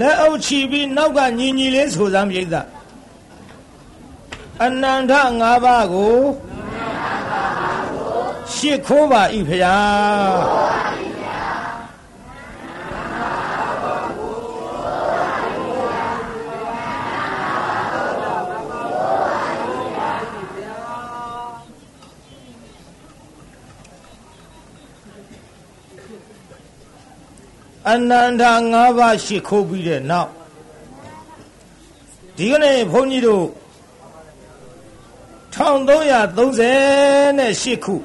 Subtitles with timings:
[0.00, 2.54] လက်အုပ်ချီပြီးနောက်ကညီညီလေးဆိုစမ်းပြိဿ
[4.64, 6.18] အနန္တ၅ပါးကို
[8.54, 9.50] ရှစ်ခိုးပါဤဖ
[28.10, 28.42] နန္တ
[28.74, 30.30] ၅ပါးရှိခိုးပြီးတဲ့နောက်
[32.36, 33.46] ဒီကနေ့ဘုန်းကြီးတို့
[35.54, 37.96] 1338ခု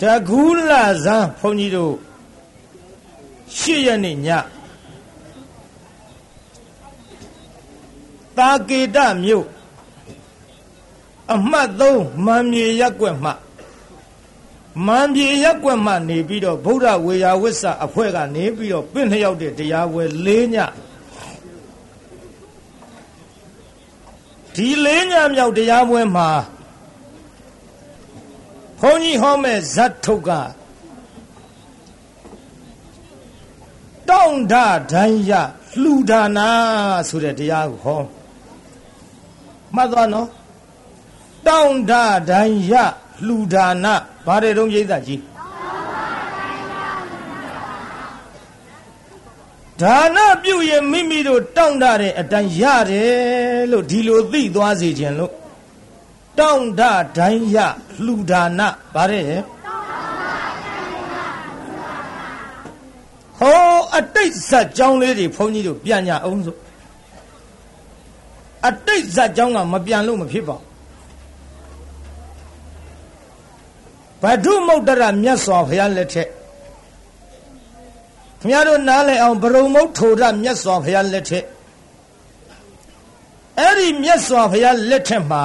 [0.00, 1.94] တကူလာဇန်ဘုန်းကြီးတို့
[3.58, 4.28] 8ရက်နေ့ည
[8.38, 9.46] တာကေတမြို့
[11.34, 13.30] အမှတ်3မန်မြေရက်ွက်မှ
[14.86, 20.56] မန်ပြေရက်ွက်မှနေပြီးတော့ဗုဒ္ဓဝေယဝိဆအဖွဲ့ကနေပြီးတော့ပြင့်လျောက်တဲ့တရားပွဲ၄ည
[24.54, 26.30] ဒီ၄ညမြောက်တရားပွဲမှာ
[28.80, 30.30] ဘုန်းကြီးဟောမဲ့ဇတ်ထုတ်က
[34.08, 34.54] တောင့်တ
[34.92, 35.32] ဒိုင်းရ
[35.82, 36.48] လှူဒါနာ
[37.08, 38.02] ဆိုတဲ့တရားကိုဟော
[39.74, 40.28] မှတ်သွားနော်
[41.46, 41.92] တောင့်တ
[42.30, 42.74] ဒိုင်းရ
[43.26, 43.94] လှူဒါနာ
[44.26, 45.20] ဘာတွေတုံးပြိဿကြီး
[49.82, 55.32] ဒါနပြုရင်မိမိတို့တောင့်တတဲ့အတိုင်းရတယ်လို့ဒီလိုသိသွားစေခြင်းလို့
[56.38, 56.82] တောင့်တ
[57.16, 57.56] တိုင်းရ
[58.04, 58.60] လှူဒါန
[58.94, 59.24] ဗါတဲ့
[63.38, 66.58] ဟောအတိတ်ဇက်ကြောင်းလေးတွေဘုန်းကြီးတို့ပြန်ညာအောင်စို့
[68.68, 70.73] အတိတ်ဇက်ကြောင်းကမပြန်လို့မဖြစ်ပါဘူး
[74.24, 76.28] ဗဒုမုတ်တရမြတ်စွာဘုရားလက်ထက်
[78.40, 81.44] ခင်ဗျားတို့နားလည်အောင်ဘရုံမုတ်ထိုရမြတ်စွာဘုရားလက်ထက်
[83.60, 85.44] အဲ့ဒီမြတ်စွာဘုရားလက်ထက်မှာ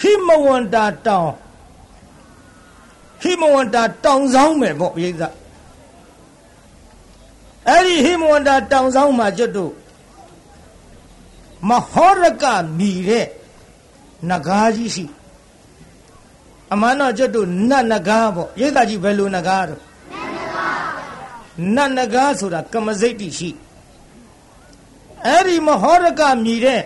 [0.00, 1.30] ဟိမဝန္တာတောင်
[3.22, 5.22] ဟိမဝန္တာတောင်ဆောင်မယ်ပေါ့ပြိဿ
[7.68, 9.72] အဲ့ဒီဟိမဝန္တာတောင်ဆောင်မှာကျွတ်တို့
[11.68, 12.44] မဟောရက
[12.78, 13.26] မီတဲ့
[14.28, 15.04] နဂါးကြီးရှိ
[16.72, 19.80] အမှန်တော့ကျွတ်တို့နတ်နဂါးပေါ့ရိတ်သားကြီးဘယ်လိုနဂါးတော့
[21.74, 23.50] နတ်နဂါးဆိုတာကမစိတ်တိရှိ
[25.26, 26.82] အဲ့ဒီမဟောရကမြည်တဲ့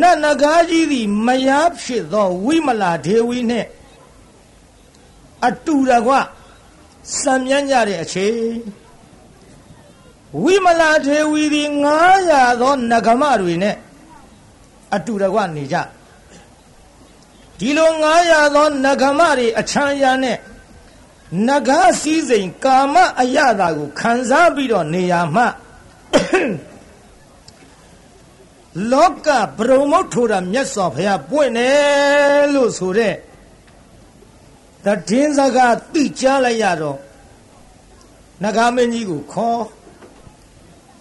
[0.00, 3.66] နတ်နဂါးကြီးသည်မယားဖြစ်သောဝိမလာဒေဝီနဲ့
[5.46, 6.12] အတူတကွ
[7.20, 8.38] စံမြန်းကြတဲ့အချိန်
[10.42, 11.68] ဝိမလာဒေဝီသည်
[12.14, 13.76] 900သောနဂမတွေနဲ့
[14.94, 15.76] အတူတကွနေကြ
[17.58, 17.90] ဒီလို
[18.24, 20.38] 900သောနဂမတွေအချမ်းရနဲ့
[21.48, 25.44] နဂါစည်းစိမ်ကာမအယတာကိုခံစားပြီးတော့နေရမှ
[28.92, 33.14] လောကဗြဟ္မုတ်ထိုတာမြတ်စွာဘုရားပွင့်တယ်လို့ဆိုတဲ့
[34.84, 36.98] တည်င်းစကားသိကြားလိုက်ရတော့
[38.44, 39.62] နဂါမင်းကြီးကိုခေါ်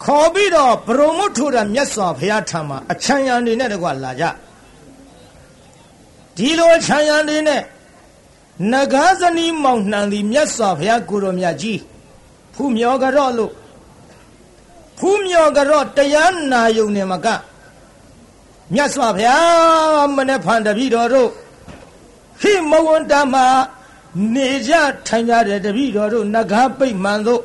[0.04, 4.26] ခေါ်ပြီးတော့ဗြဟ္မုတ်ထိုတာမြတ်စွာဘုရားထံမှာအချမ်းရံတွေနဲ့တကွာလာကြ
[6.38, 7.62] ဒီလိုခြံရံတွေနဲ့
[8.72, 11.80] နဂါဇနီးမောင်နှံသည်မြတ်စွာဘုရားကိုတော်မြတ်ကြီး
[12.54, 13.54] ဖူးမြော်ကြော့လို့
[15.00, 17.28] ဖူးမြော်ကြော့တရားနာယုံနေမက
[18.74, 21.30] မြတ်စွာဘုရားမနေ့ဖန်တပည့်တော်တို့
[22.42, 23.46] ဟိမဝန္တမှာ
[24.34, 24.74] နေကြ
[25.08, 27.42] ထိုင်ကြတဲ့တပည့်တော်တို့နဂါပိတ်မှန်တို့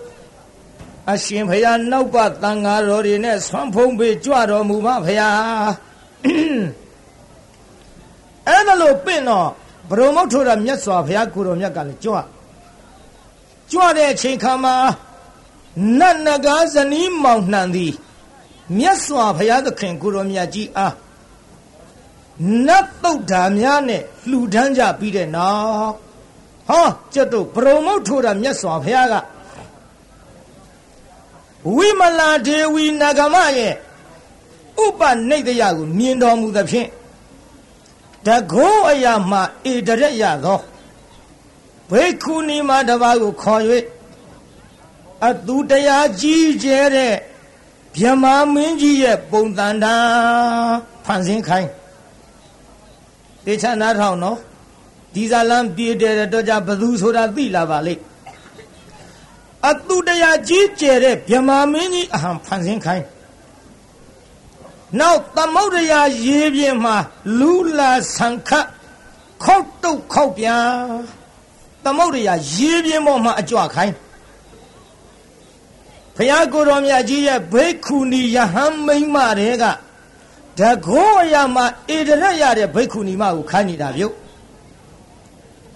[1.12, 5.70] အရှင်ဘုရားနောက်ပတန်ဃာတော်တွေနဲ့ဆွမ်းဖုံးပေးကြွတော်မူပါဘုရား
[8.48, 9.48] အဲ့ဒါလို့ပင့်တော့
[9.90, 12.14] ဘရုံမုတ်ထိုးတာမြတ်စွာဘုရားကိုတော်မြတ်ကလည်းကြွ
[13.70, 14.74] ကြွတဲ့အချိန်ခါမှာ
[15.98, 17.92] နတ်နဂါဇနီးမောင်နှံသည်
[18.78, 20.94] မြတ်စွာဘုရားသခင်ကိုတော်မြတ်ကြီးအား
[22.66, 25.94] နတ်တုတ်ဓာများနဲ့လှူဒန်းကြပြီးတဲ့နောက်
[26.68, 29.14] ဟောကျက်တို့ဘရုံမုတ်ထိုးတာမြတ်စွာဘုရားက
[31.76, 33.74] ဝိမလာဒေဝီနဂမရဲ့
[34.84, 36.88] ဥပနိတ်တရားကိုမြင်တော်မူသဖြင့်
[38.26, 39.38] တကောအရာမှ
[39.72, 40.60] ဧတရက်ရသော
[41.90, 43.62] ဘိက္ခုနီမတပါးကိုခေါ်၍
[45.28, 47.14] အသူတရားကြီးကျဲတဲ့
[47.96, 48.24] မြမ
[48.54, 49.94] မင်းကြီးရဲ့ပုံတန်တာ
[51.04, 51.70] ဖန်ဆင်းခိုင်း
[53.44, 54.38] တေချာနားထောင်နော်
[55.14, 58.02] ဒီဇာလံပြေတဲ့တော့ကြဘသူဆိုတာသိလာပါလိမ့်
[59.70, 63.04] အသူတရားကြီးကျဲတဲ့မြမမင်းကြီးအဟံဖန်ဆင်းခိုင်း
[65.00, 66.96] နောက်သမုဒ္ဒရာရေပြင်မှာ
[67.38, 68.66] လူလာဆံခတ်
[69.44, 70.66] ခောက်တုတ်ခောက်ပြန်
[71.84, 73.94] သမုဒ္ဒရာရေပြင်းပေါ်မှာအကြွခိုင်း
[76.16, 79.64] ဖယားကိုတော်မြတ်ကြီးရဲ့ဘိက္ခုနီယဟန်မိမ့်မတွေက
[80.58, 84.14] တကောအရာမှာဣဒရရတဲ့ဘိက္ခုနီမကိုခိုင်းနေတာပြုတ်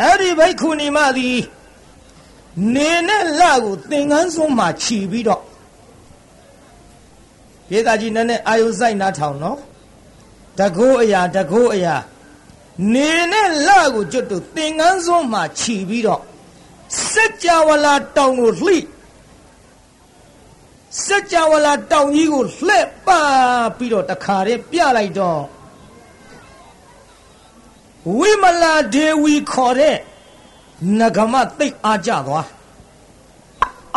[0.02, 1.38] အဲ့ဒီဘိက္ခုနီမသည်
[2.74, 5.42] နေနဲ့လကိုသင်္ကန်းစွန်းမှာခြီပြီးတော့
[7.68, 9.58] ပြေသာကြီးနည်းနည်းအာယုစိုက်နားထောင်နော်
[10.58, 11.96] တကောအရာတကောအရာ
[12.94, 16.22] နေနဲ့လကိုကျွတ်တူသင်္ကန်းစွန်းမှာခြီပြီးတော့
[17.10, 18.76] စัจ java လာတောင်ကိုလှိ
[21.06, 23.20] စัจ java လာတောင်ကြီးကိုလှဲ့ပါ
[23.76, 25.40] ပြီးတော့တခါတည်းပြလိုက်တော့
[28.18, 29.96] ဝိမလာဒေဝီခေါ်တဲ့
[30.98, 32.46] နဂမသိတ်အားကြသွား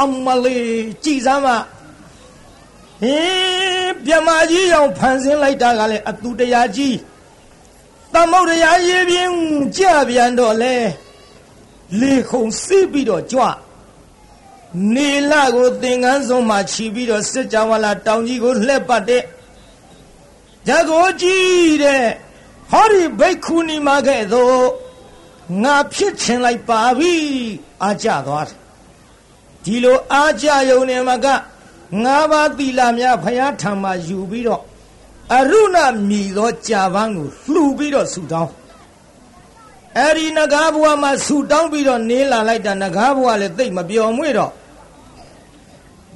[0.01, 0.67] အမလေး
[1.03, 1.47] ကြည်စမ်းမ
[3.01, 3.58] ဟင်း
[4.05, 6.97] မြမကြီးရောင်ဖန်ဆင်းလိုက်တာကလည်းအတူတရားကြီး
[8.13, 9.33] သမုဒ္ဒရာရေပြင်း
[9.77, 10.75] ကြပြန်တော့လေ
[11.99, 13.43] လေခုံစီးပြီးတော့ကြွ
[14.95, 19.23] နေလကိုသင်္ကန်းဆုံးမှခြီးပြီးတော့စစ်ကြောဝလာတောင်ကြီးကိုလှက်ပတ်တဲ့
[20.67, 22.05] ဇကိုကြီးတဲ့
[22.71, 24.63] ဟောဒီဘိက္ခုနီမခဲ့သို့
[25.63, 27.13] ငါဖြစ်ချင်လိုက်ပါပြီ
[27.83, 28.57] အာကြသွားတယ်
[29.63, 31.27] ဒီလိုအာကြယုံနေမှာက
[32.03, 34.61] ငါးပါးသီလများဖယားထံမှာယူပြီးတော့
[35.37, 35.77] အရုဏ
[36.09, 38.51] မြည်သောကြာပန်းကိုလှူပြီးတော့ဆူတောင်း
[39.97, 44.51] အဲ့ဒီနဂါဘဝမှာဆူတောင်းပြီးတော့နေလာလိုက်တာနဂါဘဝလည်းသိမ့်မပြော်မွေ့တော့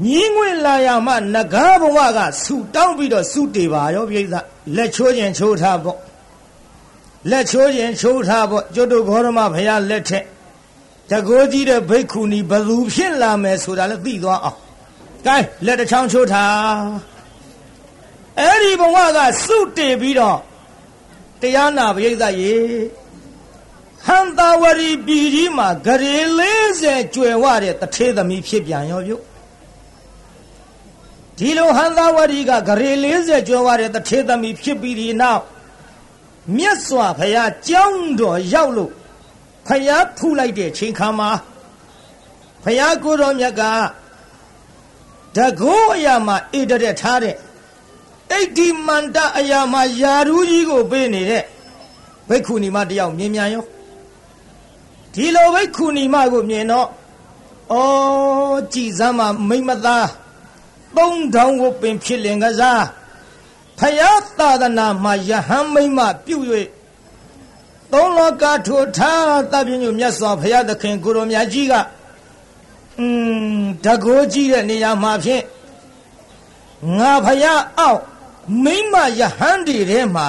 [0.05, 4.25] ညီးငွေလာရမှနဂါဘဝကဆူတောင်းပြီးတော့ဆူတေပါရောပြိဿ
[4.75, 5.97] လက်ချိုးခြင်းချိုးထားပေါ့
[7.29, 10.25] လက်ချိုးခြင်းချိုးထားပေါ့ကျွတ်တို့ဘောရမဘုရားလက်ထက်
[11.11, 14.59] တကိုးကြီးတဲ့ဘိက္ခုနီဘသူဖြစ်လာမယ်ဆိုတာလည်းသိသွားအောင်
[15.25, 16.77] ကဲလက်တစ်ချောင်းချိုးထား
[18.39, 20.39] အဲ့ဒီဘဝကစုတည်ပြီးတော့
[21.41, 22.55] တရားနာပရိသတ်ရေ
[24.05, 26.17] ဟန်တာဝရီပြည်ကြီးမှာဂရေ
[26.69, 29.17] 40ကျွယ်ဝတဲ့တထေသမီးဖြစ်ပြန်ရောပြု
[31.37, 32.91] ဒီလိုဟန်တာဝရီကဂရေ
[33.21, 35.43] 40ကျွယ်ဝတဲ့တထေသမီးဖြစ်ပြီးဒီနောက်
[36.57, 38.91] မြတ်စွာဘုရားကြောင်းတော်ရောက်လို့
[39.67, 41.31] ဖယားဖူးလိုက်တဲ့ချိန်ခါမှာ
[42.63, 43.63] ဖယားကိုတော်မြတ်က
[45.37, 47.35] တကောအရာမှာဣတရက်ထားတဲ့
[48.31, 51.43] အိဋ္ဌိမန္တအရာမှာယာရူးကြီးကိုပေးနေတဲ့
[52.29, 53.65] ဘိက္ခုနီမတယောက်မြင်မြန်ရော
[55.13, 56.87] ဒီလိုဘိက္ခုနီမကိုမြင်တော့
[57.71, 57.81] ဩ
[58.73, 60.07] ကြည်စမ်းမှာမိမသား
[60.97, 62.83] သုံးထောင်ကိုပင်ဖြစ်လင်ကစား
[63.79, 66.45] ဖယားသာသနာမှာယဟန်မိမပြုတ်၍
[67.91, 71.73] သုံးလောကထိုထားတပ်ပြညုမြတ်စွာဘုရားသခင်ကိုရောမြတ်ကြီးက
[72.99, 75.43] အင်းတကိုးကြီးတဲ့နေရာမှာဖြင့်
[76.97, 78.01] ငါဖယားအောက်
[78.63, 80.27] မိမယဟန်တွေထဲမှာ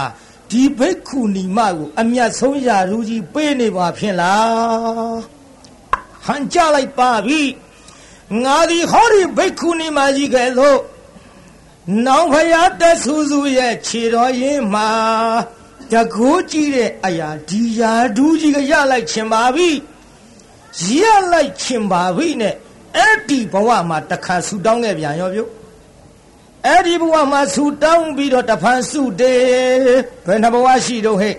[0.51, 5.19] ဒီဘိက္ခုနီမကိုအမျက်ဆုံးရာလူကြီးပေးနေပါဖြင့်လား
[6.25, 7.43] ဟန်ကြလိုက်ပါပြီ
[8.45, 10.81] ငါဒီဟောဒီဘိက္ခုနီမကြီးကဲလို့
[12.07, 14.91] နောင်ဖယားတက်ဆူဆူရဲ့ခြေတော်ရင်းမှာ
[15.93, 19.69] တကိုးကြည့်တဲ့အရာဒီယာဒူးကြီးကရလိုက်ချင်ပါပြီ
[21.01, 22.55] ရလိုက်ချင်ပါပြီနဲ့
[22.97, 25.45] အဲ့ဒီဘဝမှာတခါဆူတောင်းခဲ့ပြန်ရောပြု
[26.67, 29.35] အဲ့ဒီဘဝမှာဆူတောင်းပြီးတော့တဖန်စုတေ
[30.27, 31.35] ဘယ်နှဘဝရှိတော့ဟဲ့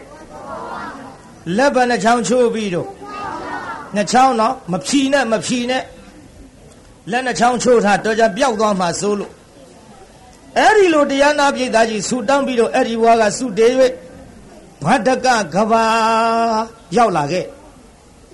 [1.58, 2.88] လက်ဘနှချောင်းချိုးပြီးတော့
[3.96, 5.84] နှချောင်းတော့မဖြီနဲ့မဖြီနဲ့
[7.12, 9.32] လက်နှချောင်းချိုးထားတော့ကြပျောက်သွားမှစိုးလို့
[10.60, 13.68] အဲ့ဒီလိုတရားနာပြည်သားကြီးဆူတောင်းပြီးတော့အဲ့ဒီဘဝကစုတေ၍
[14.86, 15.84] ဗဒကကဘာ
[16.98, 17.46] ရောက်လာခဲ့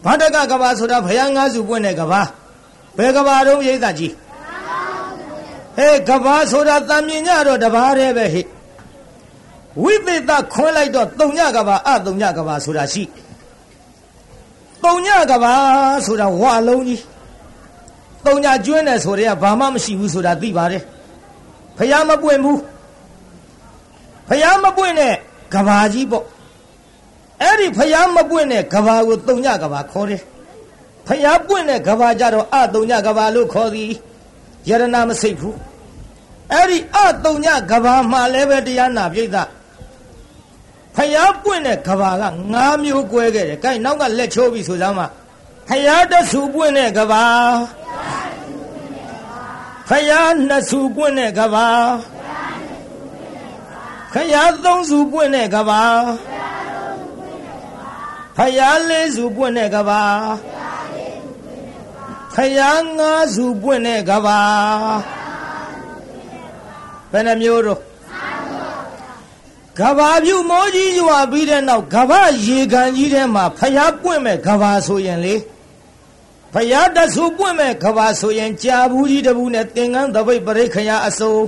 [0.06, 2.22] ဗဒကကဘာဆိုတာဘုရားငါးစုပွင့်တဲ့ကဘာ
[2.98, 4.14] ဘယ်ကဘာတော့ရိသကြီး
[5.78, 8.42] ဟေးကဘာဆိုတာတံမြင်ညတော့တဘာတည်းပဲဟိ
[9.82, 13.04] ဝိသေသခွင်းလိုက်တော့တုံညကဘာအတုံညကဘာဆိုတာရှိ
[14.84, 15.54] တုံညကဘာ
[16.06, 17.02] ဆိုတာဝါလုံးကြီး
[18.26, 20.84] တုံညကျွင်းတယ်ဆိုတဲ့ကဘာမှမရှိဘူးဆိုတာသိပါတယ်
[21.78, 22.60] ဖះမပွင့်ဘူး
[24.30, 25.14] ဖះမပွင့်တဲ့
[25.54, 26.26] ကဘာကြီးပေါ့
[27.42, 30.22] အဲ့ဒီဖျားမပွင့်တဲ့ကဘာကိုတုံညကဘာခေါ်တယ်
[31.08, 33.92] ဖျားပွင့်တဲ့ကဘာကြတော့အတုံညကဘာလို့ခေါ်သည်
[34.70, 35.58] ယရနာမစိတ်ဘူး
[36.54, 39.38] အဲ့ဒီအတုံညကဘာမှလည်းပဲတရားနာပြိဿ
[40.96, 45.02] ဖျားပွင့်တဲ့ကဘာက၅မျိုး꿰ခဲ့တယ်။ gain နောက်ကလက်ချိုးပြီဆိုစမ်းမ
[45.70, 47.24] ဖျားတဆူပွင့်တဲ့ကဘာ
[49.90, 51.68] ဖျားနှစ်ဆူပွင့်တဲ့ကဘာ
[54.14, 55.82] ဖျားသုံးဆူပွင့်တဲ့ကဘာ
[56.51, 56.51] ဖ
[58.58, 60.04] ယားလေးစုပွင့်တဲ့ကဘာ
[62.34, 64.40] ဖယားငါးစုပွင့်တဲ့ကဘာ
[67.12, 67.82] ဘယ်နှမျိုးတော့
[69.80, 75.36] ကဘာပြုမောကြီးရွာပြီးတဲ့နောက်ကဘာရေကန်ကြီးထဲမှာဖယားပွင့်မဲ့ကဘာဆိုရင်လေ
[76.54, 81.44] ဖယားတဆူပွင့်မဲ့ကဘာဆိုရင်ကြာဘူးကြီးတဘူးနဲ့သင်္ကန်းသပိတ်ပရိခယအစိုး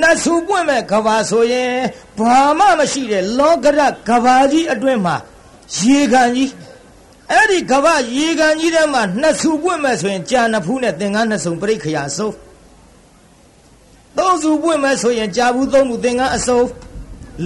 [0.00, 1.72] နတ်ဆူပွင့်မဲ့ကဘာဆိုရင်
[2.18, 5.16] ဘာမှမရှိတဲ့လောကရကဘာကြီးအတွင်းမှာ
[5.74, 6.50] ရေကန်ကြီး
[7.32, 12.34] အဲ့ဒီကဘာရေကန်ကြီးထဲမှာနှစ်ဆူပွင့်မဲ့ဆိုရင်ကြာနဖူးနဲ့သင်္ကန်းနှစ်စုံပရိခယအစိုး
[14.16, 16.66] သုံးဆူပွင့်မဲ့ဆိုရင်ကြာဘူးသုံးဘူးသင်္ကန်းအစိုး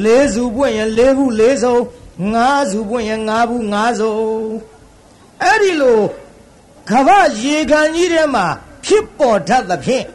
[0.05, 1.77] လေးဆူပွင့်ရင်လေးဘူးလေးစုံ
[2.33, 4.15] ငါးဆူပွင့်ရင်ငါးဘူးငါးစုံ
[5.43, 6.01] အဲ့ဒီလို
[6.91, 8.47] ကဘာရေကန်ကြီးထဲမှာ
[8.85, 10.07] ဖြစ်ပေါ်တတ်သဖြင့်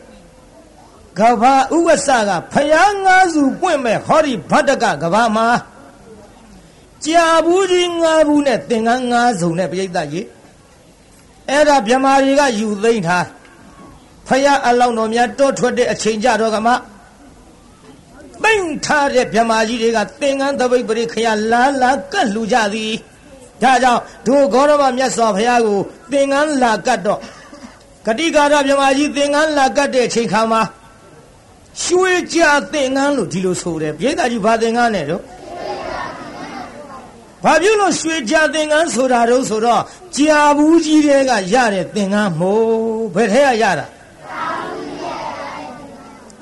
[1.19, 5.47] ကဘာဥဝဆကဖယားငါးစုပွင့်မဲ့ဟောဒီဗတ္တကကဘာမှာ
[7.07, 10.25] ကြာဘူးကြီးငါးဘူးနဲ့သင်္ကန်းငါးစုံနဲ့ပြိဿကြီး
[11.49, 13.25] အဲ့ဒါမြမာတွေကယူသိမ့်ထား
[14.27, 16.73] ဖယားအလောင်းတော်များတောထွက်တဲ့အချိန်ကြတော့ကမှ
[18.43, 22.93] သိမ့်ထားတဲ့မြမာကြီးတွေကသင်္ကန်းသပိတ်ပရိခယလာလာကတ်လှူကြသည်
[23.61, 25.79] ဒါကြောင့်ဒုဂေါရမမြတ်စွာဘုရားကို
[26.11, 27.19] သင်္ကန်းလာကတ်တော့
[28.05, 30.61] ဂတိကာရမြမကြီးသင်္ကန်းလာကတ်တဲ့အချိန်ခါမှာ
[31.83, 32.41] ရွှေကြ
[32.73, 35.21] သင်္ကန်းလို့ဒီလိုဆိုတယ်ပြည်သားကြီးဘာသင်္ကန်းနဲ့တော့
[37.45, 39.81] ဘာပြုလို့ရွှေကြသင်္ကန်းဆိုတာတော့ဆိုတော့
[40.17, 42.65] ကြာဘူးကြီးတွေကရတဲ့သင်္ကန်းမို့
[43.15, 43.85] ဘယ်ထဲကရတာ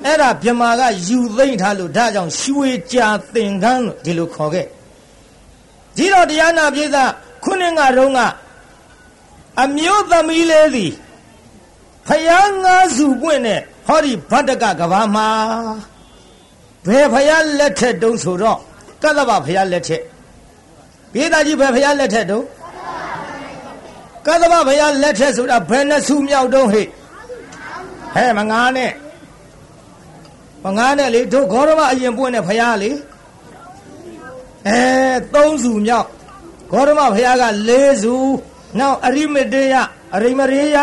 [0.04, 2.98] အဲ့ဒါမြမာကယူသိမ့်ထားလို့ဒါကြောင့်ရွှေကြ
[3.34, 4.66] သင်္ကန်းလို့ဒီလိုခေါ်ခဲ့
[5.96, 7.10] ကြီးတော်တရားနာပြည်သား
[7.44, 8.20] ခုနှစ်ကတုန်းက
[9.62, 10.92] အမျိုးသမီးလေးသည်
[12.08, 15.28] ဖယားငါးစုပွင့်နဲ့ဟောဒီဗတ္တကကဘာမှာ
[16.86, 18.58] ဘယ်ဖယားလက်ထက်တုံးဆိုတော့
[19.02, 20.02] ကတ္တဗဖယားလက်ထက်
[21.14, 22.44] ပြည်သားကြီးဘယ်ဖယားလက်ထက်တုံး
[24.26, 26.86] ကတ္တဗဖယားလက်ထက်ဆိုတာဘယ်နှစုမြောက်တုံးဟဲ့
[28.14, 28.92] ဟဲ့မငါနဲ့
[30.64, 32.90] မငါနဲ့လေတို့ဂေါရမအရင်ပွင့်တဲ့ဖယားလေ
[34.68, 34.82] အဲ
[35.34, 36.08] သုံးစုမြောက်
[36.72, 37.70] ဂေါရမဘုရားက၄
[38.02, 38.14] စု
[38.78, 39.74] နောက်အရိမတေယ
[40.14, 40.78] အရိမရေယ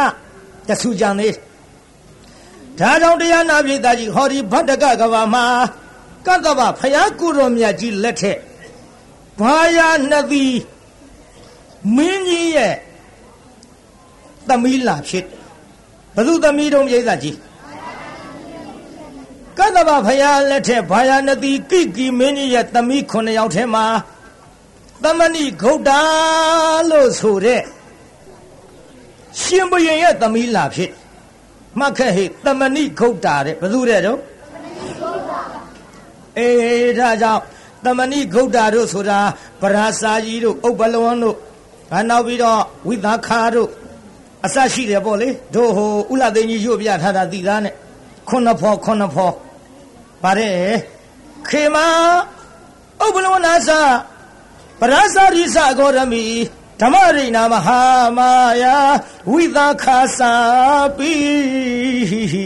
[0.68, 1.36] တဆူကြံသေး
[2.80, 5.46] ဒါကြောင့်တရားနာပြည်သားကြီးဟောဒီဗတ္တကကဘာမှာ
[6.28, 8.38] ကတ္တဗဘုရားကုတော်မြတ်ကြီးလက်ထက်
[9.42, 10.46] ဘာယာနတိ
[11.96, 12.76] မင်းကြီးရဲ့
[14.50, 15.26] သမီးလာဖြစ်
[16.16, 17.38] ဘသူသမီးတုံးပြည်သားကြီး
[19.58, 23.86] ကတ္တဗဘုရားလက်ထက်ဘာယာနတိကိကီမင်းကြီးရဲ့သမီး9ယောက်ထဲမှာ
[25.04, 26.02] သမဏိဂုတ်တာ
[26.90, 27.62] လို့ဆိုတဲ့
[29.42, 30.92] ရှင်ဘုရင်ရဲ့သမီးလာဖြစ်
[31.80, 34.20] မှတ်ခဲ့ဟိသမဏိဂုတ်တာတဲ့ဘသူတဲ့တော့
[36.38, 37.42] အေးဒါကြောင့်
[37.84, 39.20] သမဏိဂုတ်တာတို့ဆိုတာ
[39.62, 41.36] ဗရာစာကြီးတို့ဥပ္ပလဝံတို့
[41.92, 43.70] ဘာနောက်ပြီးတော့ဝိသခာတို့
[44.46, 47.74] အစရှိတယ်ပေါ့လေတို့ဟိုဥလသိန်းကြီးရွတ်ပြထားတာသိသားနဲ့
[48.30, 49.34] ခုနှစ်ဖော်ခုနှစ်ဖော်
[50.24, 50.56] ဗါတဲ့
[51.50, 53.80] ခေမဥပ္ပလဝနာစာ
[54.80, 56.24] ပရသရိသဂေါရမိ
[56.82, 57.82] ဓမ္မရိဏမဟာ
[58.18, 58.32] မာ
[58.64, 58.78] ယာ
[59.32, 60.34] ဝိသခာစာ
[60.98, 61.12] ပိ
[62.10, 62.44] ဟိဟိ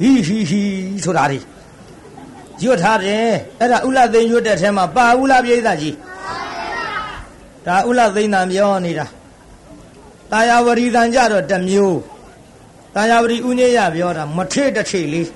[0.08, 0.62] ိဟိဟိ
[1.04, 1.38] ဆိုတာဒီ
[2.62, 5.94] ရွတ်ထားတယ်အဲ့ဒါဥလသိန်းရွတ်တဲ့ထဲမှာပါဥလပိဋကကြီး
[7.66, 9.06] ဒါဥလသိန်းတန်ပြောနေတာ
[10.30, 11.98] တာယာဝရီတန်ကြတော့တမျိုး
[12.94, 15.28] တာယာဝရီဥညေရပြောတာမထေတထေလေး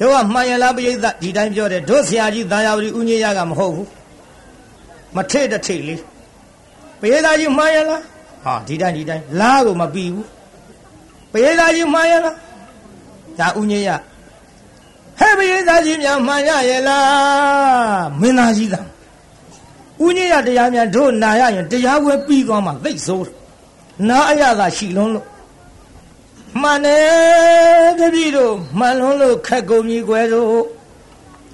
[0.00, 3.88] တို့ကမှန်ရလားပိဋကဒီတိုင်းပြောတယ်တို့ဆရာကြီးတာယာဝရီဥညေရကမဟုတ်ဘူး
[5.16, 6.00] မထေတထေလေး
[7.00, 8.02] ပရိသတ်ကြီးမှားရလား
[8.44, 10.26] ဟာဒီတိုင်းဒီတိုင်းလားကိုမပြီးဘူး
[11.32, 12.36] ပရိသတ်ကြီးမှားရလား
[13.38, 14.00] ဒါဥညေရဟဲ့
[15.42, 18.86] ပရိသတ်ကြီးများမှားရရဲ့လားမင်းသားကြီးသား
[20.04, 23.30] ဥညေရတရားများတို့နာရရင်တရားဝဲပြီးသွားမှသိဆိုး
[24.08, 25.26] နာအရသာရှိလုံးလို့
[26.62, 30.62] မှန်တယ်တပည့်တို့မှန်လုံးလို့ခက်ကုန်ကြီးကွယ်တို့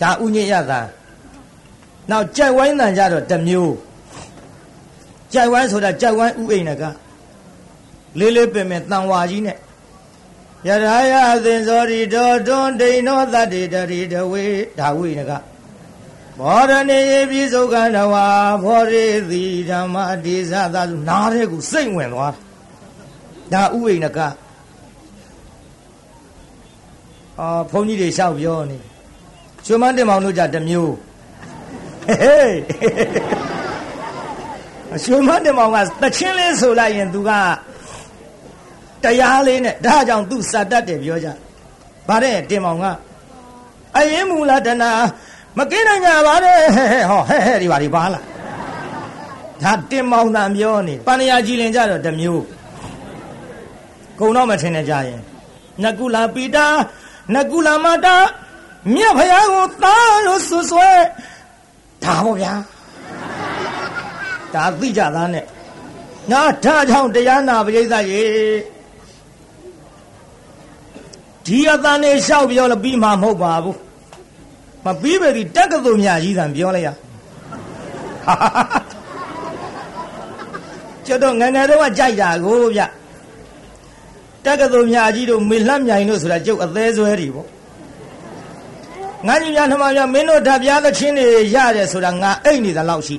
[0.03, 0.81] ဒါဥညေရသာ
[2.11, 3.75] နောက်ကြိုက်ဝိုင်းတန်ကြတော့တမျိုး
[5.33, 6.85] ကြိုက်ဝိုင်းဆိုတာကြိုက်ဝိုင်းဥအိမ်က
[8.19, 9.57] လေးလေးပင်ပင်တန်ဝါကြီးနဲ့
[10.67, 14.45] ယရာယသင်္ဇောရီတော်တွန်ဒိန်နောသတ္တိတရိတဝေ
[14.79, 15.33] ဒါဝိနက
[16.41, 17.01] ဘောရဏေ
[17.31, 18.27] ပိစုကံတဝါ
[18.65, 22.35] ဘောရေတိဓမ္မတိသသာစုနားတဲ့ကိုစိတ်ဝင်သွား
[23.53, 24.19] တာဒါဥအိမ်က
[27.39, 28.79] အာဘုန်းကြီးတွေလျှောက်ပြောနေ
[29.67, 30.95] ကျွမ်းမတင်မောင်တို့ကြတမျိုး
[32.07, 32.57] ဟေး
[34.95, 37.31] အရှင်မတင်မောင်ကတချင်းလေးဆိုလိုက်ရင် तू က
[39.05, 41.29] တရားလေးနဲ့ဒါကြောင့် तू စတတ်တယ်ပြောကြ
[42.09, 42.87] ဗါတဲ့တင်မောင်က
[43.97, 44.91] အရင်မူလာတနာ
[45.59, 46.59] မကင်းနိုင်ကြပါနဲ့
[47.11, 48.25] ဟောဟဲ့ဟဲ့ဒီပါဒီပါလား
[49.63, 52.45] ဒါတင်မောင်တန်ပြောနေပန္နရာကြည်လင်ကြတော့တမျိုး
[54.19, 55.21] ကုံတော့မထင်နဲ့ကြရင်
[55.85, 56.67] နကုလာပိတာ
[57.35, 58.17] နကုလာမတာ
[58.95, 60.91] မြတ်ဖယားကိုသားလို့ဆွဆွဲ
[62.05, 62.55] ဒါပေါ့ဗျာ
[64.55, 65.45] ဒါသိကြသားနဲ့
[66.31, 68.25] ငါထားကြောင့်တရားနာပရိသတ်ရေ
[71.49, 73.79] ဒီအတန်နေလျှောက်ပြောလို့ပြီးမှာမဟုတ်ပါဘူး
[74.85, 76.89] မပြီးပဲဒီတက်ကတူမြကြီးတန်ပြောလိုက်ရ
[81.07, 82.81] ကျွတ်တော့ငငယ်တော့ကြိုက်တာကိုဗျ
[84.45, 87.49] တက်ကတူမြကြီးတို့မေလှမြိုင်တို့ဆိုတာကျုပ်အသေးဆွဲတွေပေါ့
[89.27, 93.17] ငါကြီးများနှမများမင်းတို့ဓာပြားသချင်းတွေရတယ်ဆိုတာငါအိတ်နေတာလောက်ရှိ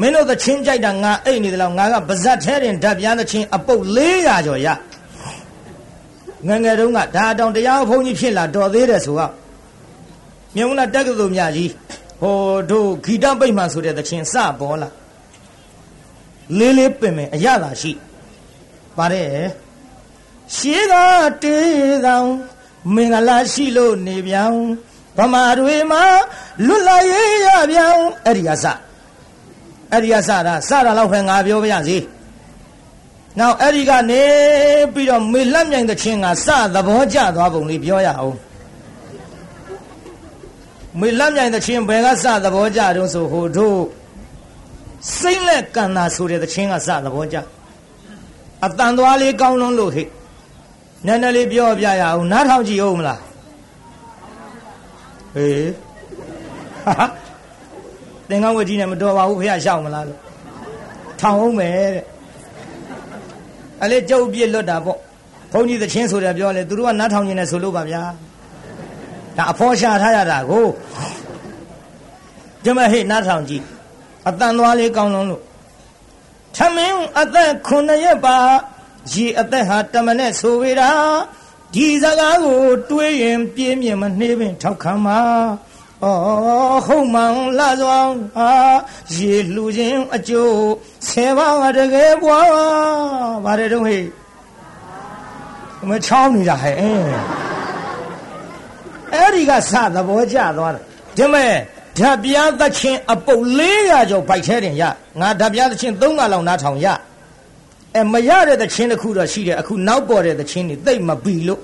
[0.00, 4.68] မင်းတို့သချင်းကြိုက်တာငါအိတ်နေတယ်လောက်ငါကပါဇက်ထဲတင်ဓာပြားသချင်းအပုတ်400ကျော်ရ
[6.46, 9.32] ငငယ်တုန်းကဒါတောင်တရားဘုန်းကြီးဖြစ်လာတော်သေးတယ်ဆိုတော့
[10.56, 11.70] မြုံလာတက္ကသိုလ်မြကြီး
[12.20, 12.36] ဟို
[12.70, 14.88] တို့ဂီတပိတ်မှန်ဆိုတဲ့သချင်းစပေါ်လာ
[16.58, 17.92] လေးလေးပင်ပင်အရသာရှိ
[18.96, 19.28] ပါတယ်
[20.56, 20.94] ရှေးက
[21.42, 22.28] တေးတောင်
[22.94, 24.62] မင်္ဂလာရှိလို့နေပြောင်း
[25.18, 26.02] ဗမာတွေမှာ
[26.66, 28.64] လွတ်လာရေးရပြောင်းအဲ့ဒီကစ
[29.92, 31.96] အဲ့ဒီကစတာစတာတော့ဖယ်ငါပြောပြရစီ
[33.38, 34.22] နောက်အဲ့ဒီကနေ
[34.94, 38.36] ပြီးတော့မေလက်မြိုင်တဲ့ချင်းကစသဘောကျသွားပုံလေးပြောရအောင်
[41.00, 43.80] မေလက်မြိုင်တဲ့ချင်းဘယ်ကစသဘောကျတုံးဆိုဟိုတို့
[45.18, 47.36] စိမ့်လက်ကန္နာဆိုတဲ့ချင်းကစသဘောကျ
[48.64, 50.04] အတန်သွားလေးကောင်းလုံးလို့ဟိ
[51.06, 53.20] နည်းနည်းလေးပြောပြရအောင်နားထောင်ကြည့်ဦးမလား
[55.34, 55.70] ဟေး
[58.28, 60.20] သင်္ကန်းဝတ်ကြီးနဲ့မတော်ပါဘူးဖះရှောက်မလားလို့
[61.20, 62.04] ထောင်အောင်မယ်တဲ့
[63.82, 64.98] အလေကျုပ်ပြစ်လွတ်တာပေါ့
[65.52, 68.02] ဘုန်းကြီးသချင်းဆိုတယ်ပြောလေသူတို့ကနားထောင်နေတယ်ဆိုလို့ပါဗျာ
[69.36, 70.66] ဒါအဖော်ရှာထားရတာကို
[72.64, 73.64] ဒီမဲ့ဟိနားထောင်ကြည့်
[74.28, 75.42] အတန်သွားလေးကောင်းလုံးလို့
[76.56, 78.36] ထမင်းအသက်9ရက်ပါ
[79.12, 80.90] ရေအသက်ဟာတမနဲ့ဆိုဝေတာ
[81.74, 85.18] ဒီစကားကိုတွေးရင်ပြင်းပြင်းမနှေးပင်ထောက်ခံမှာ
[86.02, 86.06] ဩ
[86.86, 87.98] ဟုတ်မှန်လာစွာ
[88.38, 88.50] အာ
[89.14, 90.58] ရေလှူခြင်းအကျိုး
[91.08, 92.48] ဆယ်ပါးတကယ်ပွား
[93.44, 94.04] ပါတယ်တော့ဟဲ့
[95.88, 96.74] မချောင်းနေတာဟဲ့
[99.14, 100.82] အဲ့ဒီကစသဘောကျသွားတယ်
[101.16, 101.52] ဒီမဲ့
[101.98, 104.82] ဓာပြားသချင်းအပုတ်400ကျော်ဗိုက်ထဲတင်ရ
[105.20, 106.86] ငါဓာပြားသချင်း3ကလောက်နားထောင်ရ
[107.96, 111.60] အဲမရတဲ့သချင်းတစ်ခုတော့ရှိတယ်အခုနောက်ပေါ်တဲ့သချင်းတွေသိပ်မပီလို့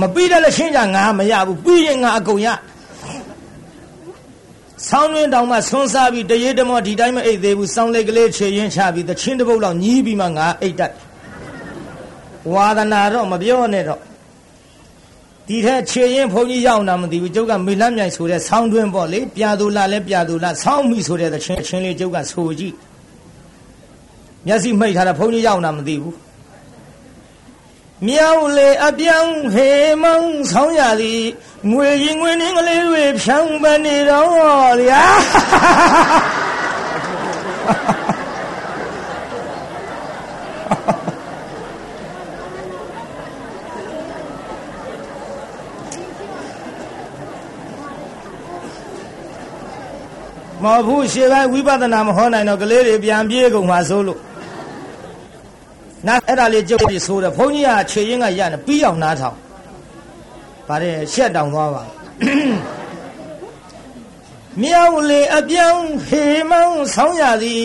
[0.00, 2.48] မပီတဲ့သချင်းကြငါမရဘူးပြီးရင်ငါအကုန်ရ
[4.88, 10.92] ဆောင်းတွင်တောင်မှဆွန်းစားပြီးတရေတမောဒီတိုင်းမအိတ်သေးဘူးစောင်းလက်ကလေးခြေရင်ချပြီးသချင်းတစ်ပုတ်လောက်ညီးပြီးမှငါအိတ်တတ်
[12.52, 14.00] ဝါဒနာတော့မပြောနဲ့တော့
[15.48, 22.74] ဒီထက်ခြေရင်ဘုန်းကြီးရောက်တာမသိဘူးကျုပ်ကမေလမ်းမြိုင်ဆိုတဲ့ဆောင်းတွင်ပေါ့လေပြာသူလာလဲပြာသူလာဆောင်းမိဆိုတဲ့သချင်းအချင်းလေးကျုပ်ကဆိုကြည့်
[24.46, 26.14] မျက်စိမိတ်ထားတာဘုန်းကြီးရောက်တာမသိဘူး
[28.08, 29.70] မြောက်လေအပြောင်းဟေ
[30.02, 31.22] မောင်းဆောင်းရသည်
[31.70, 34.28] ငွေရင်ငွေနှင်းကလေးတွေဖြောင်းပနေတော့
[34.80, 35.04] ဗျာ
[50.64, 54.18] မဟုတ်ဘူးရှေ့ပိုင်းဝိပဿနာမဟောနိုင်တော့ကလေးတွေပြန်ပြေးကုန်မှာဆိုလို့
[56.06, 59.36] နာအဲ့ဒါလေးကြုတ်ပြီးဆိုတယ်ဘုန်းကြီးကခြေရင်းကရနေပြီးအောင်နားထောင်
[60.68, 61.82] ပါတယ်ရှက်တောင်သွားပါ
[64.60, 67.64] မြောက်လေအပြောင်းဟေမောင်းဆောင်းရသည်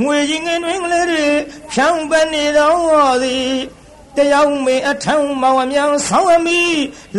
[0.00, 1.26] ငွေရင်ငင်တွင်ကလေးတွေ
[1.72, 3.50] ဖြောင်းပနေတော့သည်
[4.16, 6.60] တယောက်မေအထောင်မောင်အမြောင်ဆောင်းအမိ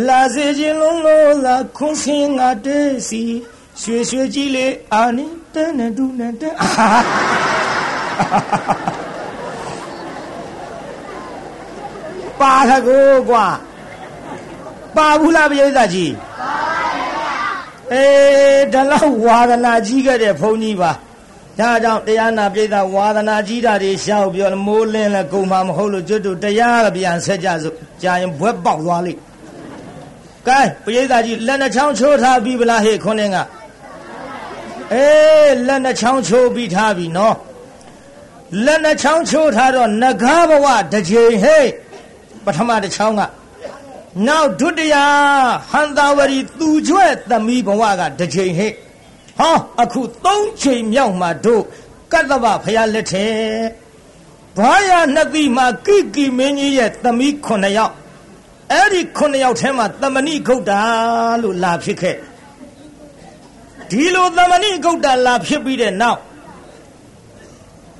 [0.08, 2.78] လာစေခြင်းလုံးလို့လာခွန်းစင်းငါတဲ
[3.08, 3.22] စီ
[3.80, 6.48] ရွှေရွှေကြီးလေအာနိတဲနဲ့ဒူနဲ့တဲ
[12.40, 13.46] ပါထကိုကွာ
[14.96, 16.52] ပါဘူးလားပြိဿကြီးပါ
[17.16, 17.38] ပါ
[17.92, 20.92] အေးဒါလောက်ဝါဒနာကြီးခဲ့တဲ့ဘုန်းကြီးပါ
[21.58, 29.20] ဒါကြောင့်တရားနာပြိဿဝါဒနာကြီးတာတွေရှောက်ပြောမိုးလင်းလဲကုံမှာမဟုတ်လို့ကျွတ်တို့တရားကပြန်ဆက်ကြစို့ကြာရင်ဘွက်ပေါက်သွားလိမ့်
[30.48, 33.38] ကဲပြိဿကြီးလက်နှချောင်းချိုးထားပြီဗလားဟေ့ခွန်းင်းက
[34.94, 37.36] အေးလက်နှချောင်းချိုးပြီးထားပြီနော်
[38.64, 41.66] လက်နှချောင်းချိုးထားတော့ငကားဘဝတစ်ချိန်ဟဲ့
[42.48, 43.22] ပထမတစ်ချောင်းက
[44.26, 44.96] နောက်ဒုတိယ
[45.70, 48.72] ဟန္တာဝရီသူကျွဲ့သမီးဘဝကတစ်ချိန်ဟဲ့
[49.38, 51.62] ဟောအခုသုံးချိန်မြောက်မှတို့
[52.12, 53.26] ကတ္တဗဖရာလက်ထဲ
[54.58, 57.94] ဘာရနှစ်သီမှာကိကိမင်းကြီးရဲ့သမီး9ယောက်
[58.72, 60.80] အဲ့ဒီ9ယောက်ထဲမှာသမဏိဂုတ်တာ
[61.42, 62.16] လို့လာဖြစ်ခဲ့
[63.90, 66.20] ဒီလိုသမဏိဂုတ်တာလာဖြစ်ပြီးတဲ့နောက်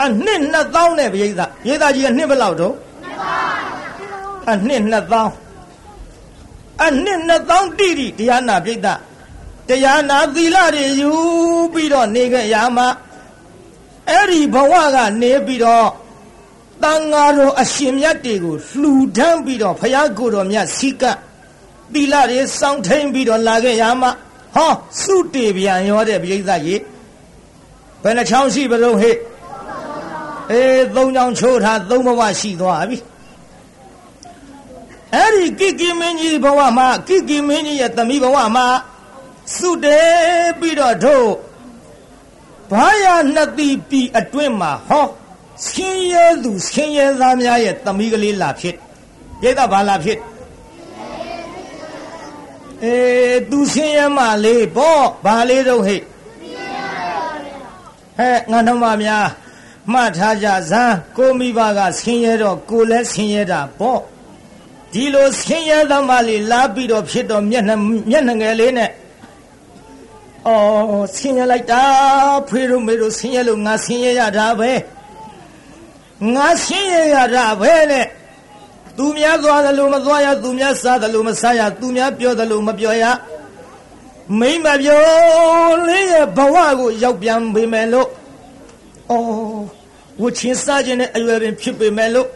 [0.04, 1.30] အနှစ်2000နဲ့ပြိဿ
[1.64, 2.74] ပြိဿကြီးကနှစ်ဘယ်လောက်တော့
[4.50, 8.86] အနှစ်2000အနှစ်2000တိတိတရားနာပြိဿ
[9.68, 11.12] တရားနာသီလတွေယူ
[11.72, 12.88] ပြီးတော့နေကြရမှာ
[14.08, 15.88] အဲ့ဒီဘဝကနေပြီးတော့
[16.82, 21.02] တန်ဃာတော်အရှင်မြတ်တွေကိုလှူဒန်းပြီးတော့ဖယားကိုတော်မြတ်စီက
[21.92, 24.10] သီလတွေစောင့်ထိန်ပြီးတော့လာခဲ့ရမှာ
[24.56, 26.76] ဟောစုတေပြန်ရောတဲ့ပြိဿရေ
[28.02, 29.16] ဘယ်နှချောင်းရှိပါတော့ဟဲ့
[30.52, 32.98] အေးသုံးချောင်းချိုးထားသုံးဘဝရှိသွားပြီ
[35.14, 38.66] အဲ့ဒီကိကိမင်းကြီးဘဝမှာကိကိမင်းကြီးရဲ့သမီးဘဝမှာ
[39.56, 40.02] စုတေ
[40.58, 41.28] ပြီးတော့တို့
[42.70, 45.06] ဘာရနှစ်တိပြီအတွင်းမှာဟော
[45.66, 48.74] ဆင်းရဲသူဆင်းရဲသားများရဲ့သမီးကလေးလာဖြစ်
[49.40, 50.18] ပြိဿဘာလာဖြစ်
[52.84, 56.00] အေးသူဆင်းရဲမှလေးပေါ့ဘာလေးတော့ဟဲ့
[58.18, 59.26] ဟဲ့ငါတို့မများ
[59.92, 64.00] မှတ်ထားကြဇမ်းကိုမိဘကဆင်းရဲတော့ကိုလည်းဆင်းရဲတာပေါ့
[64.92, 67.76] ဒီလိုဆင်းရဲသမားလေးလာပြီးတော့ဖြစ်တော့မျက်နှာ
[68.10, 68.90] မျက်နှာငယ်လေးနဲ့
[70.46, 71.82] အော်ဆင်းရဲလိုက်တာ
[72.48, 74.72] ဖေတို့မေတို့ဆင်းရဲလို့ငါဆင်းရဲရတာပဲ
[76.34, 78.06] ငါဆင်းရဲရတာပဲနဲ့
[78.96, 83.04] သူများသွားတယ်လို့မသွားရသူများစားတယ်လို့မစားရသူများပြောတယ်လို့မပြောရ
[84.38, 85.02] မိမပြော
[85.88, 88.08] လေးရဲ့ဘဝကိုရောက်ပြန်ပေမဲ့လို့
[89.10, 89.62] အော်
[90.22, 92.28] ဝချင်းစားခြင်းနဲ့အရွယ်ပင်ဖြစ်ပေမဲ့လို့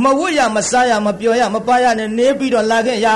[0.00, 3.08] မဝတ်ရမစားရမပြောရမပါရနဲ့နေပြီးတော့လာခဲ့ရ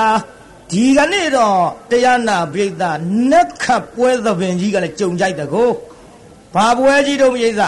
[0.71, 1.57] ဒီကနေ့တော့
[1.89, 2.83] တရားနာပိဋက
[3.31, 5.69] နက်ခတ်ပွဲသဘင်ကြီးကလည်းကြုံကြိုက်တကော
[6.55, 7.61] ဘာပွဲကြီးတော့ပိဋက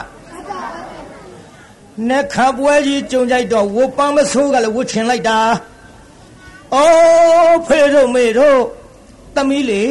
[2.10, 5.40] နက်ခတ်ပွဲကြီးကြုံကြိုက်တော့ဝပန်းမဆိုးကလည်းဝတ်ချင်လိုက်တာ
[6.76, 8.60] အော်ဖေတို့မေတို့
[9.36, 9.84] သမီးလေ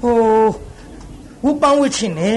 [0.00, 0.18] ဟို
[1.44, 2.32] ဝပန်းဝတ်ချင်နေ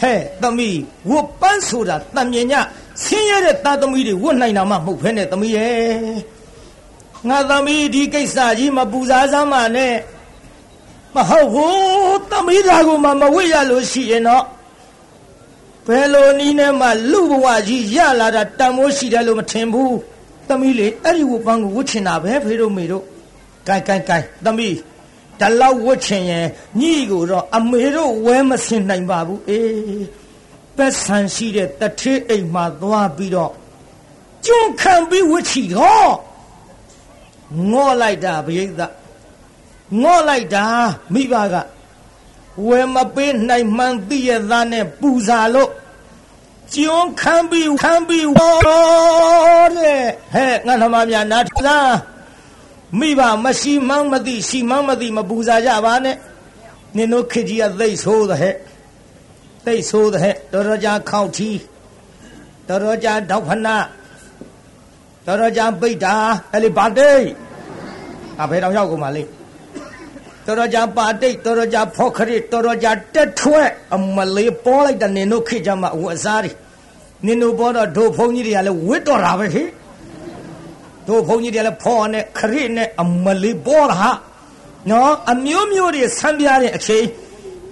[0.00, 0.78] ဟဲ့သမီး
[1.10, 2.54] ဝပန်းဆိုတာတံမြင်ည
[3.02, 5.78] ဆင်းရဲတဲ့သားသမီးတွေဝတ်နိုင်တာမှမဟုတ်ဖ ೇನೆ သမီးရဲ့
[7.28, 9.94] ငါသမီးဒီကိစ္စကြီးမပူစားစမ်းပါနဲ့
[11.14, 14.44] မဟုတ်ဘူးသမီးသားကိုမှမဝတ်ရလို့ရှိရင်တော့
[15.86, 19.96] ဘယ်လိုနည်းနဲ့မှလူဘဝကြီးရလာတာတန်မိုးရှိတယ်လို့မထင်ဘူး
[20.48, 23.04] သမီးလေအဲ့ဒီဝပန်းကိုဝတ်ချင်တာပဲဖေတို့မေတို့
[23.68, 24.76] ကိုင်ကိုင်ကိုင်သမီး
[25.40, 26.46] တလောက်ဝတ်ချင်ရင်
[26.80, 30.17] ညီကိုတော့အမေတို့ဝဲမစင်နိုင်ပါဘူးအေး
[30.78, 33.52] ပက်ဆန်ရှိတဲ့တထေးအိမ်မှာသွားပြီးတော့
[34.46, 36.12] ကျွန်းခံပြီးဝတ်ချီတော့
[37.70, 38.80] ငေါ့လိုက်တာဘိသ
[40.02, 40.66] ငေါ့လိုက်တာ
[41.14, 41.54] မိဘက
[42.66, 45.70] ဝယ်မပေးနိုင်မှန်သိရသားနဲ့ပူဇာလို့
[46.74, 50.02] ကျွန်းခံပြီးခံပြီးဝေါ်တဲ့
[50.34, 51.94] ဟဲ့ငါသမားများနားလား
[52.98, 56.16] မိဘမရှိမှန်းမသိရှိမှန်းမသိမပူဇာကြပါနဲ့
[56.96, 58.54] နင်တို့ခေကြီးကသိဆိုးတဲ့ဟဲ့
[59.68, 61.50] သိဆိုးတဲ့တော်တော်ကြာခောက်ထီ
[62.68, 63.76] တော်တော်ကြာတောက်ဖနာ
[65.26, 66.16] တော်တော်ကြာပိတ်တာ
[66.52, 67.26] အဲ့လေဘာတိတ်
[68.40, 69.22] အဖေတော်ရောက်ကုန်ပါလေ
[70.46, 76.52] တော်တော်ကြာပါတိတ်တော်တော်ကြာဖောခရစ်တော်တော်ကြာတက်ထွက်အမလေးပေါ်လိုက်တဲ့နင်တို့ခေကြမှာအဝတ်စားတွေ
[77.26, 79.64] နင်တို့ပေါ်တော့ဒိုဖုန်ကြီးတွေကလည်းဝစ်တော်တာပဲဟိ
[81.08, 84.10] တို့ဘုန်းကြီးတွေလည်းဖော်နဲ့ခရစ်နဲ့အမလေးပေါ်တာ
[84.90, 87.04] နော်အမျိုးမျိုးတွေဆမ်းပြတဲ့အချိန်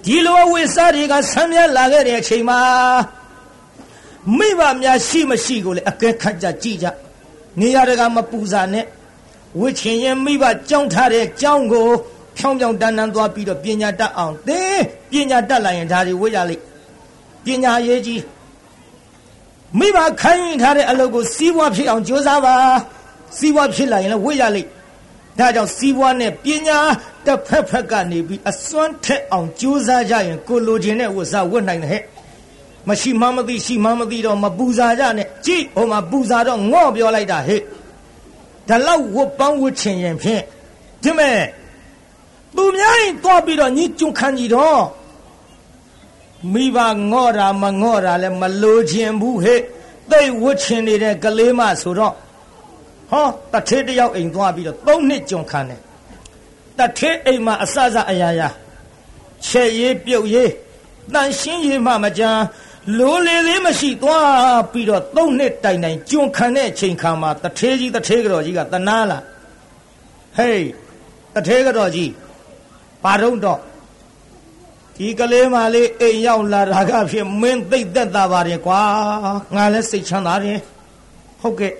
[0.07, 2.59] ဒီလိုဝိစားတွေကဆမ်းပြလာခဲ့တဲ့အချိန်မှာ
[4.37, 6.87] မိဘများရှိမရှိကိုလည်းအကဲခတ်ကြကြည့်ကြ
[7.59, 8.85] နေရတကမပူစာနဲ့
[9.59, 11.87] ဝိချင်ရင်မိဘကြောင်းထားတဲ့ကြောင်းကို
[12.37, 14.77] ဖြောင်းဖြောင်းတန်းတန်းသွားပြီးတော့ပညာတတ်အောင်သင်
[15.11, 16.63] ပညာတတ်လာရင်ဒါတွေဝိရလိမ့်
[17.45, 18.21] ပညာရေးကြီး
[19.79, 22.55] မိဘခိုင်းထားတဲ့အလုပ်ကိုစီးပွားဖြစ်အောင်ကြိုးစားပါ
[23.37, 24.67] စီးပွားဖြစ်လာရင်လည်းဝိရလိမ့်
[25.39, 26.79] ဒါကြောင့်စီးပွားနဲ့ပညာ
[27.25, 32.03] တစ်ဖက်ဖက်ကနေပြီးအစွမ်းထက်အောင်ကြိုးစားကြရင်ကိုလိုချင်တဲ့ဝတ်စားဝတ်နိုင်တယ်ဟဲ့
[32.87, 37.61] မရှိမှမသိရှိမှမသိတော့မပူဇာကြနဲ့ကြည့်ဟိုမှာပူဇာတော့ငေါ့ပြောလိုက်တာဟဲ့
[38.67, 40.43] ဒါလောက်ဝတ်ပန်းဝတ်ချင်ရင်ဖြင့်
[41.03, 41.39] ဒီမဲ့
[42.55, 44.81] သူများရင်သွားပြီးတော့ညီကျွန်းခံကြီးတော့
[46.53, 46.77] မိဘ
[47.11, 49.61] ငေါ့တာမငေါ့တာလဲမလိုချင်ဘူးဟဲ့
[50.11, 52.13] သိဝတ်ချင်နေတဲ့ကလေးမဆိုတော့
[53.11, 55.81] ဟောတထေးတယောက်အိမ်သွားပြီးတော့၃နှစ်ကြုံခံတယ်
[56.79, 58.49] တထေးအိမ်မှာအစစအရာရာ
[59.47, 60.51] ချက်ရေးပြုတ်ရေး
[61.13, 62.43] တန်ရှင်းရေးမှမကြမ်း
[62.97, 69.19] လိုလေလေးမရှိသွားပြီးတော့၃နှစ်တိုင်တိုင်ကြုံခံတဲ့အချိန်ခါမှာတထေးကြီးတထေးကြော်ကြီးကတနာလာ
[70.37, 70.67] ဟေး
[71.35, 72.11] တထေးကြော်ကြီး
[73.03, 73.59] ဘာတော့တော့
[74.97, 78.81] ဒီကလေးမလေးအိမ်ရောက်လာတာကဖြစ်မင်းသိသက်တာပါတယ်ကွာ
[79.55, 80.59] ငါလည်းစိတ်ချမ်းသာတယ်
[81.41, 81.73] ဟုတ်ကဲ့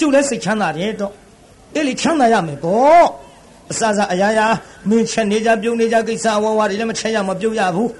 [0.00, 1.12] ကျုပ်လည်းစိတ်ချမ်းသာတယ်တော့
[1.74, 3.06] အဲ့လေချမ်းသာရမယ်ပေါ့
[3.70, 4.46] အစစအရာရာ
[4.88, 7.90] မင်းချက်နေကြပြုံးနေကြကိစ္စဝဝတွေလည်းမချက်ရမပြုတ်ရဘူး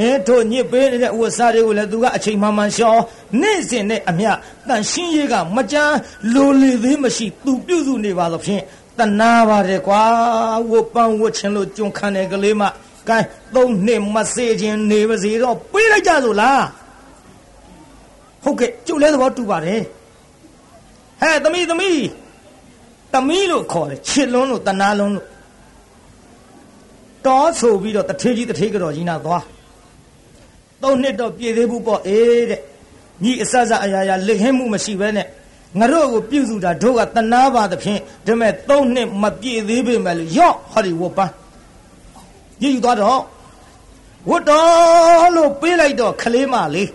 [0.00, 2.94] အဲတို့ညစ်ပေးနေတဲ့ဥစ္စာတွေကိုလည်းသူကအချိန်မှန်မှန်ရှော
[3.40, 4.30] နေ့စဉ်နဲ့အမျှ
[4.68, 5.96] တန်ရှင်းရေးကမကြမ်း
[6.34, 8.62] လိုလေသေးမရှိသူပြုစုနေပါလို့ဖြင့်
[8.98, 10.02] တနာပါတယ်ကွာ
[10.70, 12.62] ဝတ်ပန်းဝတ်ချင်လို့ကြုံခံတဲ့ကလေးမ
[13.08, 13.18] ကဲ
[13.54, 16.62] သုံးနှစ်မစေခြင်းနေပါစေတော့ပေးလိုက်ကြစို့လား
[18.44, 19.80] ဟုတ်ကဲ့ကျုပ်လည်းသဘောတူပါတယ်
[21.20, 22.04] ဟဲ့သမီးသမီး
[23.14, 25.26] သမီးလို့ခေါ်တယ်ချစ်လွန်းလို့တနာလွန်းလို့
[27.26, 29.44] တောဆိုပြီးတော့တထေးကြီးတထေးကြော်ကြီးနာသွား
[30.82, 32.60] သုံးနှစ်တော့ပြည့်သေးဘူးပေါ့အေးတဲ့
[33.22, 35.26] ညီအစစအရာရာလက်ဟင်းမှုမရှိဘဲနဲ့
[35.78, 41.32] ငါတို့ကိုပြုစုတာတို့ကတနာပါသဖြင့်ဒါမဲ့သုံးနှစ်မပြည့်သေးပေမဲ့လို့ရော့ဟောဒီဝပန်း
[42.62, 43.22] ရည်ယူသွားတော့
[44.30, 46.90] ဝတ်တော်လို့ပေးလိုက်တော့ခလေးမလေး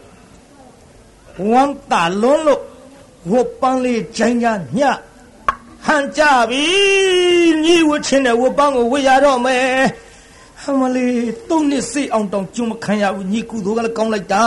[1.50, 2.62] ဝမ်းတာလွန်းလို့
[3.32, 4.48] ဝတ်ပန်းလေးဂျိုင်းကြ
[4.80, 4.82] ည
[5.86, 6.66] ဟန်ကြပြီ
[7.66, 9.66] ညီဝတ်ချင်းတဲ့ဝတ်ပန်းကိုဝတ်ရတော့မယ်
[10.64, 14.44] ဟမလေးသုံးနှစ်စိတ်အောင်တောင်ကျွမခံရဘူးညီကူတို့ကလည်းကောင်းလိုက်တာ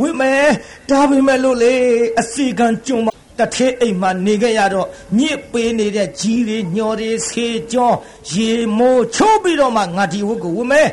[0.00, 0.46] ဝိမယ်
[0.90, 1.74] ဒါပေမဲ့လို့လေ
[2.20, 3.06] အစီကံကျွမ
[3.38, 4.88] တထေးအိမ်မှာနေခဲ့ရတော့
[5.18, 7.92] ညစ်ပေးနေတဲ့ကြီးတွေညော်တွေဆေးကြော
[8.32, 10.88] ရေမိုးချိုးပြီးတော့မှငါဒီဝတ်ကိုဝတ်မယ်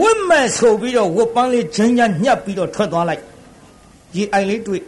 [0.00, 3.22] ဝတ်မယ်ဆိုပြီးတော့ဝတ်ပန်းလေးဂျင်းညာညှပ်ပြီးတော့ထွက်သွားလိုက်
[4.16, 4.82] ရေအိုင်လေးတွေ့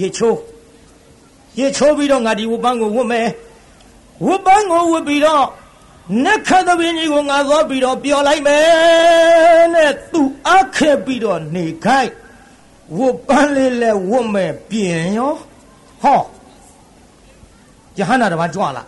[0.00, 0.38] ရေချိုး
[1.58, 3.28] ရေချိုးပြီးတော့ငါဒီဝတ်ပန်းကိုဝတ်မယ်
[4.26, 5.44] ဝတ်ပန်းကိုဝတ်ပြီးတော့
[6.24, 12.12] နက်ခတ်သဘင်ကြီးကိုငါသွားပြီးတော့ပျော်လိုက်မယ်နဲ့သူအခက်ပြီးတော့နေခိုက်
[12.98, 15.34] ဝတ်ပန်းလေးလဲဝတ်မယ်ပြင်ရော
[16.02, 16.20] ဟော
[17.98, 18.82] ယဟန္တာတပါးကြွလာ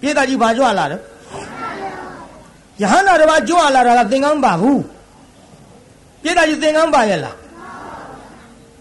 [0.00, 0.98] ပြေတာကြီးဘာကြွလာလဲ
[2.80, 4.82] ယဟန္တာတပါးကြွလာတာကသင်္ကန်းပါဘူး
[6.22, 7.36] ပြေတာကြီးသင်္ကန်းပါရဲ့လား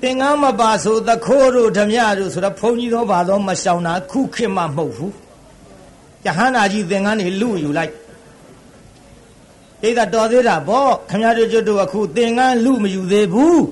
[0.02, 5.14] သင်္ကန်းမပါဆိုသခိုးတို့ဓမြတို့ဆိုတော့ဘုန်းကြီးတော်ဘာသောမရှောင်တာခုခေတ်မှမဟုတ်ဘူး
[6.26, 7.94] ယဟန္တာကြီးသင်္ကန်းနေလူယူလိုက်
[9.82, 13.64] ပြေတာတော်သေးတာဗောခမရတို့ကျွတ်တို့အခုသင်္ကန်းလူမယူသေးဘူး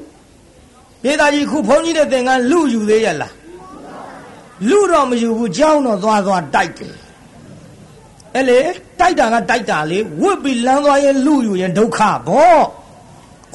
[1.03, 3.33] ပြေတာကြီးခုဘုန်းကြီးတဲ့သင်္ကန်းလူယူသေးရလား
[4.69, 6.95] လူတော့မယူဘူးကြောင်းတော့သွားသွားတိုက်တယ်
[8.35, 8.59] အဲ့လေ
[8.99, 12.59] တိုက်တာကတိုက်တာလေဝစ်ပြီးလမ်းသွားရင်လူယူရင်ဒုက္ခဘော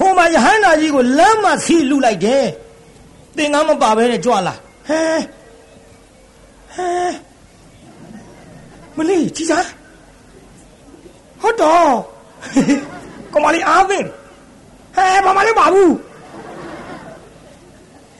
[0.01, 2.45] ဟိုမှာယဟန္တာကြီးကိုလမ်းမှာဆီလူလိုက်တယ်
[3.37, 4.55] သင်္ကန်းမပါဘဲနဲ့ကြွလာ
[4.89, 5.03] ဟဲ
[6.75, 6.89] ဟဲ
[8.97, 9.67] မလေးကြည်စား
[11.43, 11.93] ဟုတ်တော့
[13.33, 15.95] ကမလေးအားသိဟဲမမလေးပါဘူး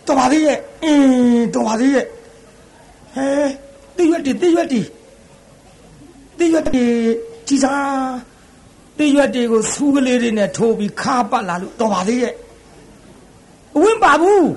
[0.07, 2.07] တော်ပါသေးရဲ့အင်းတော်ပါသေးရဲ့
[3.15, 3.27] ဟဲ
[3.97, 4.81] တိရွက်တီတိရွက်တီ
[6.39, 6.85] တိရွက်တီ
[7.47, 8.30] ကြည်စား
[9.01, 12.35] တိရွက်တီကိုစူးကလေးတွေနဲ့ထိုးပြီးခါပတ်လာလို့တော်ပါသေးရဲ့
[13.77, 14.49] အဝင်းပါဘူး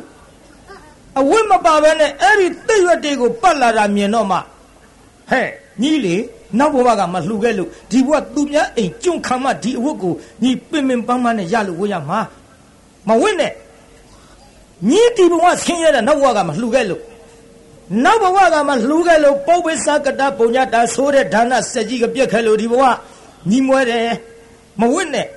[1.19, 4.37] အဝင်းမပါဘဲနဲ့အဲ့ဒီတိရွက်တီကိုပတ်လာတာမြင်တော့မှ
[5.31, 5.47] ဟဲ့
[5.81, 6.15] ညီလေ
[6.59, 12.19] နောက်ဘဝကမလှူခဲ့လို့ဒီဘဝသူများအိမ်ကျွန့်ခံမှဒီအဝတ်ကိုညီပင်ပင်ပန်းပန်းနဲ့ရလို့ဝတ်ရမှာ
[13.07, 13.53] မဝင့်နဲ့
[14.89, 17.01] ညီဒီဘဝဆင်းရဲတဲ့နောက်ဘဝကမလှူခဲ့လို့
[18.03, 22.83] နောက်ဘဝကမှလှူခဲ့လို့ပုပ္ပစ္စကတပုံညတာဆိုးတဲ့ဒါနစက်ကြီးကပြက်ခဲ့လို့ဒီဘဝ
[23.49, 24.07] ညီမွဲတယ်
[24.81, 25.27] မဝင့်နဲ့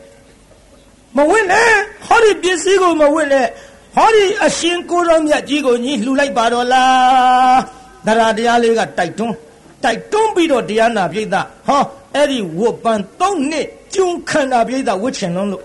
[1.16, 1.70] မဝင့်နဲ့
[2.06, 3.46] ဟောဒီပစ္စည်းကိုမဝင့်နဲ့
[3.96, 7.60] ဟောဒီအရှင်ကိုရောမြတ်ကြီးကိုညီလှူလိုက်ပါတော့လား
[8.06, 9.36] တရားတရားလေးကတိုက်တွန်း
[9.84, 11.26] တိုက်တွန်းပြီးတော့တရားနာပြိဿ
[11.66, 11.82] ဟော
[12.14, 15.64] အဲ့ဒီဝတ်ပန်း၃နှစ်ကျုံခန္ဓာပြိဿဝတ်ချင်လုံးလို့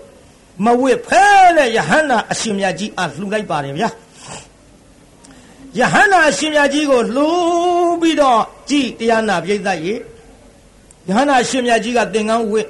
[0.64, 1.24] မဝတ်ဖဲ
[1.56, 3.88] နဲ့ယဟန္တာအရှင်မြတ်ကြီးအလှူလိုက်ပါတယ်ဗျာ
[5.78, 7.28] ယဟန္တာအရှင်မြတ်ကြီးကိုလှူ
[8.00, 9.94] ပြီးတော့ကြည်တရားနာပြိဿရေ
[11.08, 12.66] ယဟန္တာအရှင်မြတ်ကြီးကသင်္ကန်းဝတ်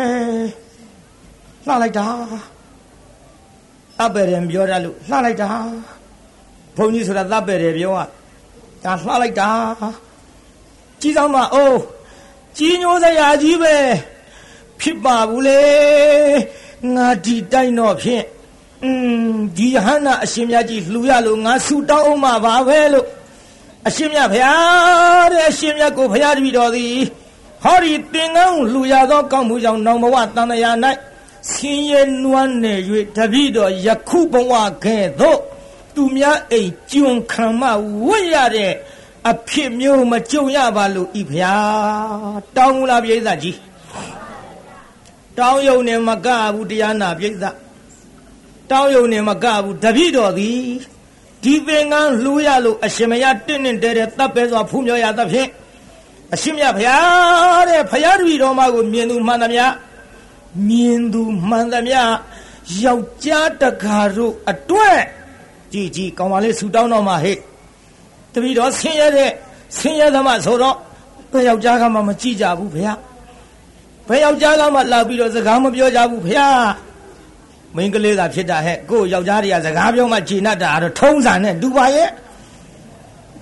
[0.06, 0.08] ဲ
[1.66, 2.06] လှလိုက်တာ
[4.02, 5.50] အပယ်ရင်ပြောရလို့လှလိုက်တာ
[6.76, 8.06] ဘုန်းကြီးဆိုတာသပ္ပယ်တယ်ပြောอ่ะ
[8.84, 9.50] ဒါလှလိုက်တာ
[11.00, 11.80] ကြီးဆောင်မအိုး
[12.58, 13.76] ကြီးညိုးစရာကြီးပဲ
[14.80, 15.62] ဖြစ်ပါဘူးလေ
[16.94, 18.24] ငါဒီတိုင်းတော့ဖြင့်
[18.84, 18.90] อื
[19.28, 23.06] มဒီဟန္တာအရှင်မြတ်ကြီးလှူရလို့ငါဆူတောင်းအောင်မှာပါပဲလို့
[23.88, 26.96] အရှင်မြတ်ဖျားတဲ့အရှင်မြတ်ကိုဖျားတပြီတော်သည်
[27.63, 30.71] ဟောဒီသင်္ကန်းလှူရသောကောင်းမှုကြောင့်နောင်ဘဝတန်တရာ၌
[31.51, 32.73] ဆင်းရဲနွမ်းနေ၍
[33.17, 35.39] တပိတော်ယခုဘဝကဲ့သို့
[35.95, 37.61] သူများအိမ်ကျွံခံမ
[38.05, 38.73] ဝတ်ရတဲ့
[39.31, 43.57] အဖြစ်မျိုးမကြုံရပါလို့ဤဖျားတောင်းလားပြိဿကြီး
[45.37, 47.33] တောင်းယုံနေမကဘူးတရားနာပြိဿ
[48.71, 50.61] တောင်းယုံနေမကဘူးတပိတော်သည်
[51.43, 55.49] ဒီသင်္ကန်းလှူရလို့အရှင်မရတင့်တင့်တဲတဲ့တပ်ပဲစွာဖူးမြော်ရသဖြင့်
[56.33, 59.63] အရှင်မြတ်ဖျားတဲ့ဖျားတပည့်တော်မကိုမြင်သူမှန်သမျှ
[60.67, 61.99] မြင်သူမှန်သမျှ
[62.83, 65.01] ယောက်ျားတကာတို့အတွက်
[65.73, 67.37] ကြည်ကြည်ကောင်းပါလေဆူတောင်းတော့မှဟဲ့
[68.33, 69.31] တပည့်တော်ဆင်းရဲတဲ့
[69.77, 70.75] ဆင်းရဲသမားဆိုတော့
[71.31, 72.83] ဘယ်ယောက်ျားကမှမကြည့်ကြဘူးဖေ။
[74.07, 76.35] ဘယ်ယောက်ျားကမှလာပြီးတော့စကားမပြောကြဘူးဖေ။
[77.75, 82.09] မိန်းကလေးသာဖြစ်တာဟဲ့ကိုယောက်ျားတွေကစကားပြောမှကြည်နတ်တာတော့ထုံးစံနဲ့ဒူပါရဲ့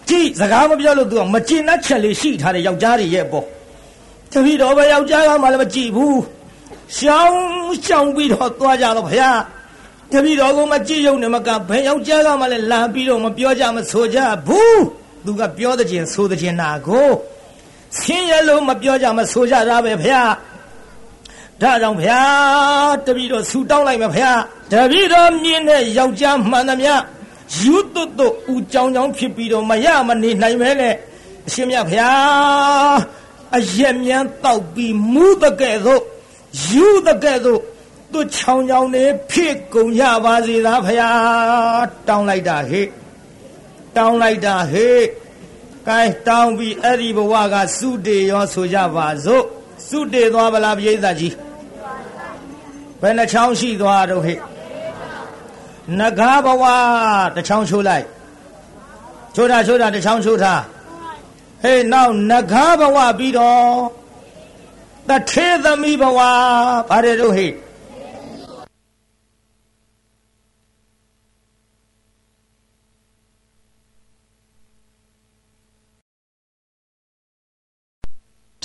[0.09, 3.45] ကြည့်စကားမပြောလို့သူကမကြည်နတ်ချက်လေးရှိထားတဲ့ယောက်ျားတွေရဲ့ပေါ့။
[4.33, 6.15] တပည့်တော်ဘယ်ယောက်ျားကမှလည်းမကြည့်ဘူး။
[6.97, 7.39] ရှောင်း
[7.85, 9.17] ရှောင်းပြီးတော့သွားကြတော့ဖေ။
[10.11, 14.81] တပည့်တော်ကမကြည့်ရုံနဲ့မကဘယ်ယောက်ျားကမှလည်းလာပြီးတော့မပြောကြမဆိုကြဘူး
[15.25, 17.09] သူကပြောတဲ့ချင်းဆိုတဲ့ချင်းနာကို
[17.99, 20.21] ဆင်းရဲလို့မပြောကြမဆိုကြတာပဲဗျာ
[21.61, 22.21] ဒါကြောင့်ဗျာ
[23.05, 24.31] တပည့်တော်ဆူတောင်းလိုက်မယ်ဗျာ
[24.71, 26.93] တပည့်တော်မြင်တဲ့ယောက်ျားမှန်သမျှ
[27.57, 30.95] ယူသွတ်သွတ်ဦးကြောင်ကြောင်ဖြစ်ပြီးတော့မရမနေနိုင်ပဲနဲ့
[31.47, 32.11] အရှင်မြတ်ဗျာ
[33.57, 36.01] အရက်မြန်းတောက်ပြီးမူးတဲ့ကဲ့သို့
[36.67, 37.61] ယူတဲ့ကဲ့သို့
[38.11, 41.09] သူချောင်ချောင်နေဖြစ်ကုန်ရပါစေသာဖရာ
[42.07, 42.87] တောင်းလိုက်တာဟဲ့
[43.97, 44.99] တောင်းလိုက်တာဟဲ့
[45.87, 49.43] ကဲတောင်းပြီးအဲ့ဒီဘဝကစုတေရောဆိုကြပါစို့
[49.87, 51.35] စုတေသွားဗလားပြိဿကြီး
[53.01, 54.37] ဘယ်နှချောင်းရှိသွားတော့ဟဲ့
[55.97, 56.63] နဂါဘဝ
[57.35, 58.05] တစ်ချောင်းချိုးလိုက်
[59.35, 60.61] ချိုးတာချိုးတာတစ်ချောင်းချိုးထား
[61.63, 63.67] ဟေးနောက်နဂါဘဝပြီးတော့
[65.09, 66.19] တထေသမီးဘဝ
[66.89, 67.51] ဘာတွေတို့ဟဲ့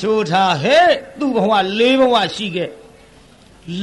[0.00, 2.70] ချိုးထားဟဲ့သူ့ဘဝ၄ဘဝရှိခဲ့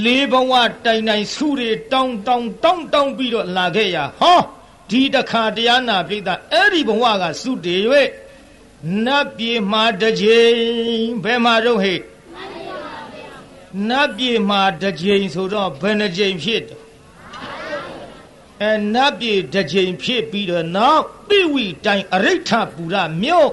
[0.03, 0.53] လေးဘဝ
[0.85, 4.39] တိုင်တိုင်စုတွေတောင်းတောင်းတောင်းတောင်းပြီးတော့လာခဲ့ရဟော
[4.89, 7.81] ဒီတခါတရားနာပြိတ္တာအဲ့ဒီဘဝကစုတည်၍
[9.05, 10.53] နတ်ပြေမှာတစ်ချိန်
[11.23, 11.99] ဘယ်မှာတော့ဟဲ့
[13.89, 16.79] နတ်ပြေမှာတစ်ချိန်ဆိုတော့ဘယ်နှချိန်ဖြစ်တယ်
[18.63, 23.49] အဲနတ်ပြေတစ်ချိန်ဖြစ်ပြီးတော့နောက်ပိဝီတိုင်အရိဋ္ဌပူရမြို့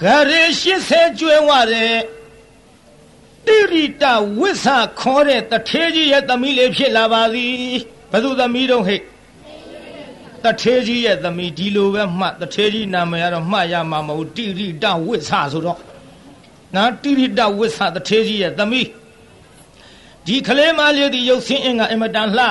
[0.00, 0.42] ဂရေ
[0.80, 1.94] 80ကျွဲဝတဲ့
[3.50, 4.04] တိရိတ
[4.38, 7.54] ဝိဆာခေါ်တဲ့တထေးကြီးရဲ့သမီးလေးဖြစ်လာပါသည်
[8.10, 9.00] ဘယ်သူသမီးတော့ဟဲ့
[10.44, 15.78] တထေးကြီးရဲ့သမီးဒီလိုပဲမှတ်တထေးကြီးနာမည်ကတော့မှတ်ရမှာမဟုတ်တိရိတဝိဆာဆိုတော့
[16.74, 18.88] နော်တိရိတဝိဆာတထေးကြီးရဲ့သမီး
[20.26, 22.46] ဒီကလေးမလေးဒီရုပ်ဆင်းအင်ကအင်မတန်လှ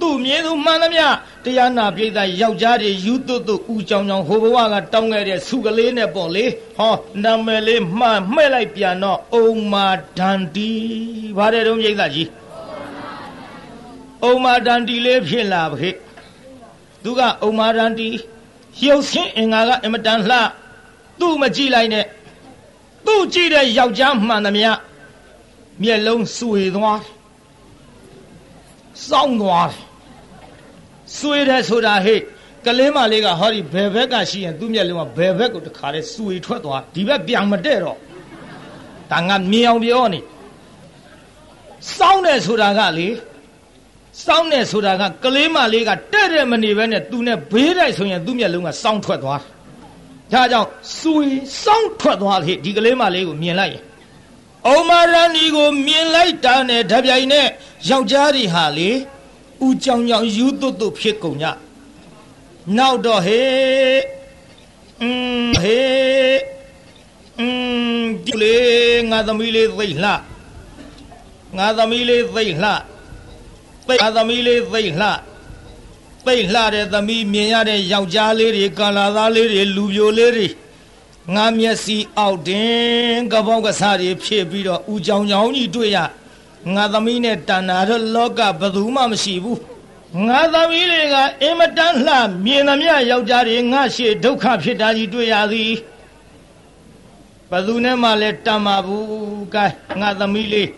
[0.00, 1.06] သူ့မြင်သူမှန်သမျှ
[1.44, 6.44] တရားနာပြိဿယောက်ျားတွေယူသွတ်သွတ်ဦးကြောင်ကြောင်ဟိုဘဝကတောင်းခဲ့တဲ့ဆုကလေးနဲ့ပေါ့လေ
[6.78, 9.86] ဟောနာမည်လေးမှန်မှဲ့လိုက်ပြန်တော့အုံမာ
[10.18, 10.70] ဒန္တီ
[11.36, 12.28] ဘာတဲ့တုံးပြိဿကြီး
[14.24, 15.90] အုံမာဒန္တီလေးဖြစ်လာပါခေ
[17.04, 18.08] သူကအုံမာဒန္တီ
[18.86, 20.38] ရုပ်ဆင်းအင်္ဂါကအင်မတန်လှ
[21.20, 22.04] သူ့မကြည့်လိုက်နဲ့
[23.06, 24.70] သူ့ကြည့်တဲ့ယောက်ျားမှန်သမျှ
[25.82, 27.00] မျက်လုံးစွေသွား
[29.08, 29.89] စောင်းသွားတယ်
[31.18, 32.20] စွေတယ်ဆိုတာဟဲ့
[32.66, 37.98] ကလေးမလေးကဟောဒီဘယ်ဘက်ကရှိရင်သူ့မျက်လုံးကဘယ်ဘက်ကိုတခါလဲစွေထွက်သွားဒီဘက်ပြန်မတဲ့တော့
[39.12, 40.20] ဒါငါမြင်အောင်ပြောနေ
[41.96, 43.08] စောင်းတယ်ဆိုတာကလေ
[44.26, 49.40] စောင်းတယ်ဆိုတာကကလေးမလေးကတဲ့တဲ့မနေပဲနဲ့သူနဲ့ဘေးတိုက်ဆိုရင်သူ့မျက်လုံးကစောင်းထွက်သွား
[50.32, 50.68] ဒါကြောင့်
[50.98, 51.26] စွေ
[51.64, 53.84] စောင်းထွက်သွားဟဲ့ဒီကလေးမလေးကိုမြင်လိုက်ရင်
[54.68, 57.46] အုံမာရဏီကိုမြင်လိုက်တာနဲ့ဓပြိုင်နဲ့
[57.90, 58.90] ယောက်ျားတွေဟာလေ
[59.66, 61.44] ဦးကြောင်ကြောင်ယူသွတ်သွတ်ဖြစ်ကုန်ည
[62.76, 64.02] နောက်တော့ဟေး
[65.00, 66.40] အင်းဟေး
[67.38, 68.56] အင်းဒီလေ
[69.10, 70.12] ငါသမီးလေးသိမ့်လှ
[71.56, 72.70] ငါသမီးလေးသိမ့်လှ
[73.86, 75.08] သိငါသမီးလေးသိမ့်လှ
[76.26, 80.48] သိမ့်လှတဲ့သမီးမြင်ရတဲ့ယောက်ျားလေးတွေကလာသားလေးတွေလူပြိုလေးတွေ
[81.34, 85.98] ငါမျက်စိအောက်တင်ကပောက်ကစားတွေဖြစ်ပြီးတော့ဦးကြောင်ကြောင်ကြီးတွေ့ရ
[86.74, 89.60] ငါသမီးနဲ့တဏ္ဍာတော့လောကဘယ်သူမှမရှိဘူး
[90.26, 95.72] ငါသမီးတွေကအင်မတန်လှမြင်သမျှယောက်ျားတွေငါရှေ့ဒုက္ခဖြစ်တာကြီးတွေ့ရသည်
[97.50, 99.66] ဘယ်သူနဲ့မှလည်းတမ်းပါဘူးကဲ
[100.00, 100.70] ငါသမီးလေး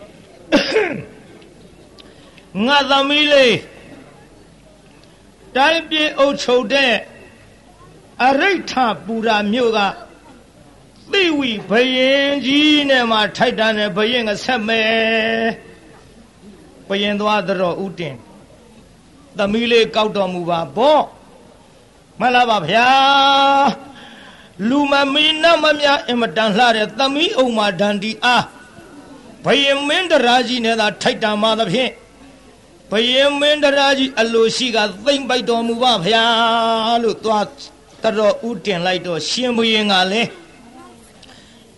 [2.66, 3.57] ငါသမီးလေး
[5.57, 6.92] တိုင်းပြည်အုပ်ချုပ်တဲ့
[8.25, 8.73] အရိဋ္ဌ
[9.05, 9.81] ပူရာမြို့က
[11.12, 15.72] သိဝီဘယင်ကြီးနဲ့မှထိုက်တန်တဲ့ဘယင်ကဆက်မယ်
[16.93, 18.17] ဘယင်သွားတော်ဥတင်
[19.39, 20.99] သမီးလေးကောက်တော်မူပါဘော
[22.21, 22.89] မလားပါဗျာ
[24.69, 28.45] လူမမီနမမြအင်မတန်လှတဲ့သမီးအုံမာဒန္တီအား
[29.45, 31.93] ဘယင်မင်းတရာကြီးနဲ့သာထိုက်တန်มาသဖြင့်
[32.90, 36.25] ဘယင်မင်းတရာကြီးအလိုရှိကသိမ့်ပိုက်တော်မူပါဗျာ
[37.03, 37.47] လို့သွား
[38.03, 40.29] တတော်ဥတင်လိုက်တော့ရှင်ဘယင်ကလည်း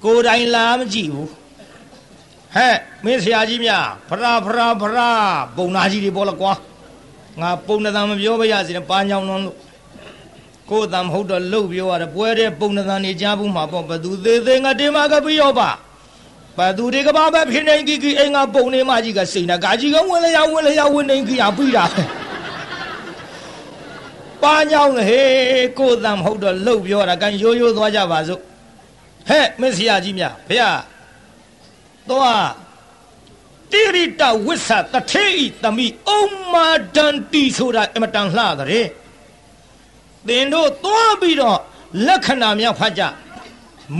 [0.04, 1.30] ကိုယ်တိုင်လာမကြည့်ဘူး
[2.54, 5.10] ဟဲ့မင်းဆရာကြီးများဖရာဖရာဖရာ
[5.56, 6.52] ပုံနာကြီးတွေပေါ်လကွာ
[7.40, 9.56] ငါပုံနံမပြောပါရစေနဲ့ပါညောင်းလုံးလို့
[10.70, 15.70] ကိုယ်တံမဟုတ်တော့လှုပ်ပြောရတယ်ပွဲတဲ့ပုံနံနေကြဘူးမှာပေါ့ဘသူသေးသေးငါတင်မကပြီးရောပါ
[16.58, 21.84] ဘသူတွေကဘာပဲဖြစ်နေကြီးကြီးအိမ်ကပုံနေမကြီးကစိန်နာဂါကြီးကဝင်လျာဝင်လျာဝင်နေကြီးရပြီးတာ
[24.42, 28.40] ပါညောင်းဟေးကိုယ်တံမဟုတ်တော့လှုပ်ပြောတာကန်ရိုးရိုးသွားကြပါစို့
[29.28, 30.62] ဟဲ့မင်းဆရာကြီးများဖေရ
[32.10, 32.24] တော့
[33.72, 38.86] တတိရိတဝိသတထေဤတမိအုံမာဒန္တိဆိုတာအမတန်လှတဲ့
[40.26, 41.58] သင်တို့သွားပြီးတော့
[42.06, 43.02] လက္ခဏာများဖတ်ကြ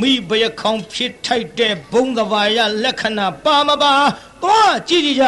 [0.00, 3.92] မိဘယခေါင်ဖြစ်ထိုက်တဲ့ဘုံသဘာယလက္ခဏာပါမပါ
[4.42, 5.26] သွားကြည့်ကြည့်ကြ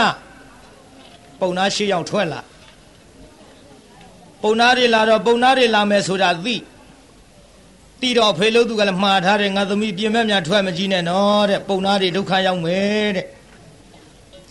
[1.41, 2.41] ပုံနာရှိရောက်ထွက်လာ
[4.43, 6.57] ပုံနာတွေလာတော့ပုံနာတွေလာမယ်ဆိုတာသိ
[8.01, 13.27] တီတော့ဖေလို့သူကလည်းမှားထားတယ်ငါသမီးပြင်မဲ့များထွက်မကြည့်နဲ့နော်တဲ့ပုံနာတွေဒုက္ခရောက်မယ်တဲ့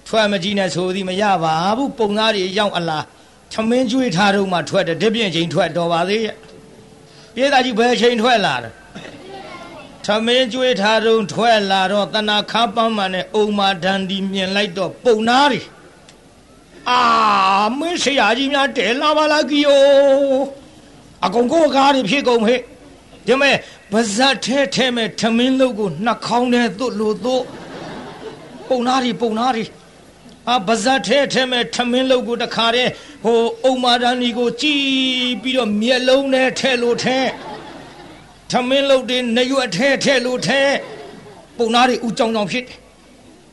[0.08, 3.06] ထွက်မကြည့်နဲ့ဆိုသည်မရပါဘူးပုံနာတွေရောက်အလား
[3.54, 6.36] ထမင်းကျွေးထားတော့မှထွက်တယ်ဒီပြင်ချိန်ထွက်တော်ပါသေးရဲ့
[7.36, 8.74] ပြေးသားကြီးဘယ်ချိန်ထွက်လာတယ်
[10.06, 15.62] ထမင်းကျွေးထားတော့ထွက်လာတော့တဏခါပန်းမှန်နဲ့အုံမာဒန်ဒီမြင်လိုက်တော့ပုံနာတွေ
[16.90, 17.00] အာ
[17.80, 19.82] မင်းဆရာကြီးများတဲလာပါလားကီယို
[21.26, 22.62] အကုန်ကိုကားတွေဖြစ်ကုန်ဟဲ့
[23.28, 23.56] ဒီမဲ့
[23.94, 27.44] ဗဇတ်ထဲထဲမဲ့ထမင်းလုတ်ကိုနှာခေါင်းထဲသွတ်လို့သွတ်
[28.68, 29.64] ပုံနာတွေပုံနာတွေ
[30.50, 32.92] အာဗဇတ်ထဲထဲမဲ့ထမင်းလုတ်ကိုတခါတည်း
[33.24, 34.82] ဟိုအုံမာဒန်ဒီကိုကြည်
[35.42, 37.18] ပြီးတော့မျက်လုံးနဲ့ထဲလို့ထဲ
[38.52, 40.62] ထမင်းလုတ်တွေနရွက်ထဲထဲလို့ထဲ
[41.58, 42.78] ပုံနာတွေဥကြောင်ကြောင်ဖြစ်တယ်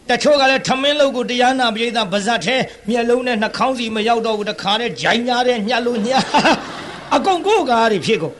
[0.08, 2.56] တချို့ကလည်းထမင်းလုတ်ကိုတရားနာပိဋကဗဇတ်ထဲ
[2.88, 6.16] မျက်လုံးနဲ့နှာခေါင်းစီမရောက်တော့ဘူးတခါတည်းဂျိုင်းညာတဲ့ညှက်လို့ညှ
[7.14, 8.34] အကုန်ကိုကားတွေဖြစ်ကုန်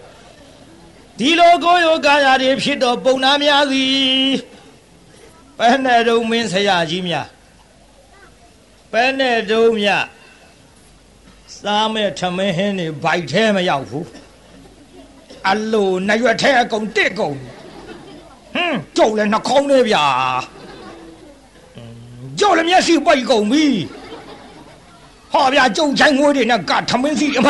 [1.24, 4.34] ဒီလိုကိုယောကာယာတွေဖြစ်တော့ပုံနာများသည်
[5.58, 7.28] ဘယ်နဲ့တုံးမင်းဆရာကြီးများ
[8.92, 9.88] ဘယ်နဲ့တုံးမြ
[11.60, 14.06] စားမဲ့ထမင်းဟင်းတွေဘိုက်ထဲမရောက်ဘူး
[15.48, 17.36] အလိုနရွက်ထဲအကုန်တစ်ကုန်
[18.54, 20.04] ဟွန်းကျုပ်လည်းနှခေါင်းနဲ့ဗျာ
[22.40, 23.64] ကျုပ်လည်းမျက်စိပိတ်ကုန်ပြီ
[25.32, 27.48] ဟောဗျာကျုပ်ချိုင်းငွေတွေနဲ့ကထမင်းစီအမ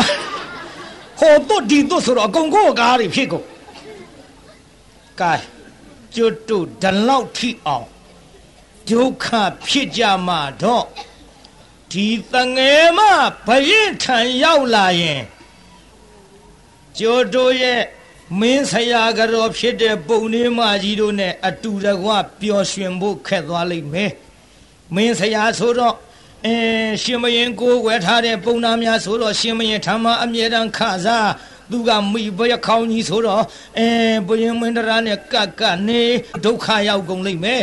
[1.21, 3.47] ဟိုတုတ်ဒီတုတ်ဆိုတော့အကုန်ကိုကားတွေဖြစ်ကုန်
[5.21, 5.35] ကဲ
[6.15, 7.87] ကျွတ်တို့ဒလောက်ထိအောင်
[8.89, 9.27] ဒုက္ခ
[9.67, 10.87] ဖြစ်ကြမှာတော့
[11.93, 13.01] ဒီတငယ်မ
[13.47, 15.23] ဘရင်ထံရောက်လာရင်
[16.99, 17.83] ကျိုးတို့ရဲ့
[18.41, 22.11] မင်းဆရာကတော်ဖြစ်တဲ့ပုံနေမကြီးတို့နဲ့အတူတကွ
[22.41, 24.13] ပျော်ရွှင်ဖို့ခက်သွားလိမ့်မယ်
[24.95, 25.97] မင်းဆရာဆိုတော့
[26.47, 31.29] အင်းရှင်မရင်ကိုဝယ်ထားတဲ့ပုံနာများဆိုတော့ရှင်မရင်ဓမ္မအမြဲတမ်းခစား
[31.71, 33.43] သူကမိဘရခေါင်းကြီးဆိုတော့
[33.79, 33.89] အဲ
[34.27, 36.01] ဘုရင်မင်းတရားနဲ့ကတ်ကနေ
[36.45, 37.63] ဒုက္ခရောက်ကုန်လိမ့်မယ်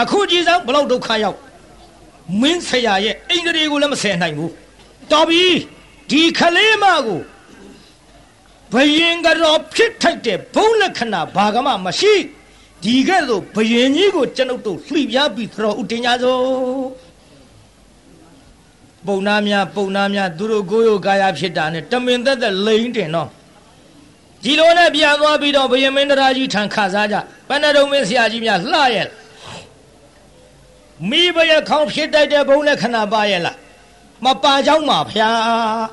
[0.00, 1.38] အခုကြည်ဆောင်ဘလောက်ဒုက္ခရောက်
[2.40, 4.52] မင်းဆရာရဲ့အိန္ဒြေကိုလည်းမဆယ်နိုင်ဘူး
[5.12, 5.44] တော်ပြီ
[6.10, 7.20] ဒီခလေးမကို
[8.72, 12.14] ဘယင်ကတော့ဖြစ်ထိုက်တဲ့ဘုံလက္ခဏာဘာကမှမရှိ
[12.84, 16.38] ဒီကဲ့သို့ဘယင်ကြီးကိုကျွန်ုပ်တို့လှိပြားပြီးသတော်ဥတင်ကြစို့
[19.06, 23.28] ပုံနာများပုံနာများသူတို့ကိုယ်ရောကာယဖြစ်တာနဲ့တမင်သက်သက်လိမ့်တင်တော့
[24.44, 27.16] ဒီလိုနဲ့ပြန်သွားပြီးတော့ဘယင်မင်းတရာကြီးထံခါစားကြ
[27.48, 29.08] ပဏ္ဏဒုံမင်းဆရာကြီးများလှရဲ့
[31.10, 33.56] မိဘရဲ့ခေါင်းဖြစ်တိုက်တဲ့ဘုံနဲ့ခဏပါရဲ့လား
[34.24, 35.86] မပါကြောင်းပါဖျား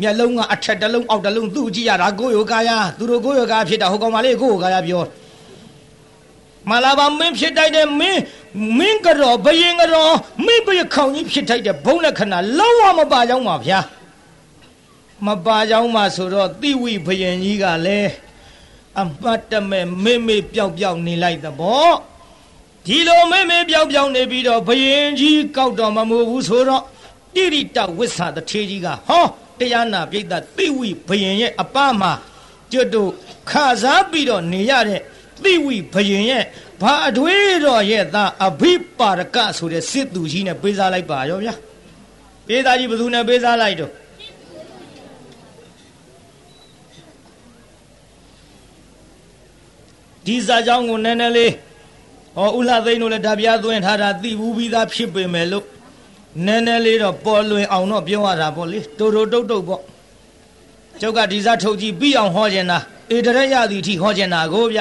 [0.00, 5.23] မျက်လုံးကအထက်တစ်လုံးအောက်တစ်လုံးသူ့ကြည့်ရတာကိုယ်ရောကာယသူတို့ကိုယ်ရောကာယဖြစ်တာဟိုကောင်မလေးကိုယ်ရောကာယပြောတယ်
[6.70, 8.20] မလာပါမင်းဖြစ်တိုက်တဲ့မင်း
[8.78, 10.14] မင်းကတော့ဘယင်ကတော့
[10.46, 13.80] မင်းဘယခေါင်ကြီးဖြစ်တိုက်တဲ့ဘုံလက္ခဏာလုံးဝမပါကြောင်းပါဗျာ
[15.26, 18.10] မပါကြောင်းပါဆိုတော့တိဝိဘယင်ကြီးကလည်း
[19.00, 21.90] အမတ်တမဲ့မေမေပျောက်ပျောက်နေလိုက်သဘော
[22.86, 26.82] ဒီလိုမေမေပျောက်ပျောက်နေပြီးတော့ဘယင်ကြီးကောက်တော်မမို့ဘူးဆိုတော့
[27.34, 29.26] တိရိတဝိဆာတထေကြီးကဟော
[29.58, 32.12] တရားနာပြိတ္တတိဝိဘယင်ရဲ့အပမှာ
[32.72, 33.10] ကျွတ်တို့
[33.50, 35.00] ခါစားပြီးတော့နေရတဲ့
[35.44, 36.44] သိဝိဘယင်ရဲ့
[36.80, 41.54] ဘာအထွေးတော်ရဲ့သားအဘိပါရကဆိုတဲ့စစ်သူကြီးနဲ့ပေးစားလိုက်ပါရောဗျာ
[42.46, 43.92] ပေးသားကြီးဘယ်သူနဲ့ပေးစားလိုက်တော့
[50.26, 51.52] ဒီစာကြောင်းကိုနည်းနည်းလေး
[52.36, 55.66] ဟောဥလှသိန်းတို့လည်းဓာပြားသွင်းထားတာသိဘူးပြီးသားဖြစ်ပေမဲ့လို့
[56.46, 59.82] နည်းနည်းလေးတော့ပေါ်လွင်အောင်တော့ပြောရတာပေါ့လေတူတူတုတ်တုတ်ပေါ့
[61.00, 62.78] ကျုပ်ကဒီစားထုတ်ကြည့်ပြီးအောင်ဟောကျင်တာ
[63.16, 64.80] ဧတရရသည်အထိဟောကျင်တာကိုဗျ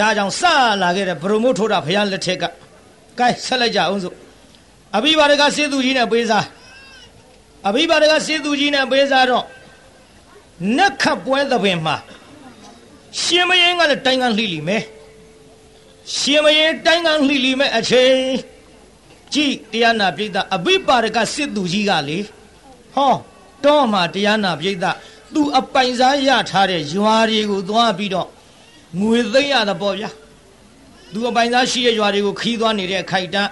[0.00, 0.42] ဒါကြောင့်စ
[0.82, 2.44] လာခဲ့တဲ့ပရိုမို့ထိုးတာဖရားလက်ထက်က
[3.18, 4.14] ကဲဆက်လိုက်ကြအောင်စို့
[4.96, 6.46] အဘိဘာရကစေသူကြီးနဲ့ပေးစား
[7.68, 9.44] အဘိဘာရကစေသူကြီးနဲ့ပေးစားတော့
[10.76, 11.96] နက်ခတ်ပွဲသဘင်မှာ
[13.20, 14.82] ရှင်မင်းကလည်းတိုင်ကန်လှိလိမယ်
[16.16, 18.14] ရှင်မရင်တိုင်းကလှိလိမဲ့အချိန်
[19.34, 22.18] ကြည်တရားနာပြိဿအဘိပါရကစစ်သူကြီးကလေ
[22.94, 23.14] ဟော
[23.64, 24.84] တော့မှတရားနာပြိဿ
[25.34, 28.28] သူအပိုင်စားရထားတဲ့ရွာတွေကိုသွားပြီးတော့
[28.98, 30.10] ငွေသိမ့်ရတာပေါ့ဗျာ
[31.12, 33.50] သူအပိုင်စားရှိတဲ့ရွာတွေကိုခီးသွားနေတဲ့အခိုက်တန်း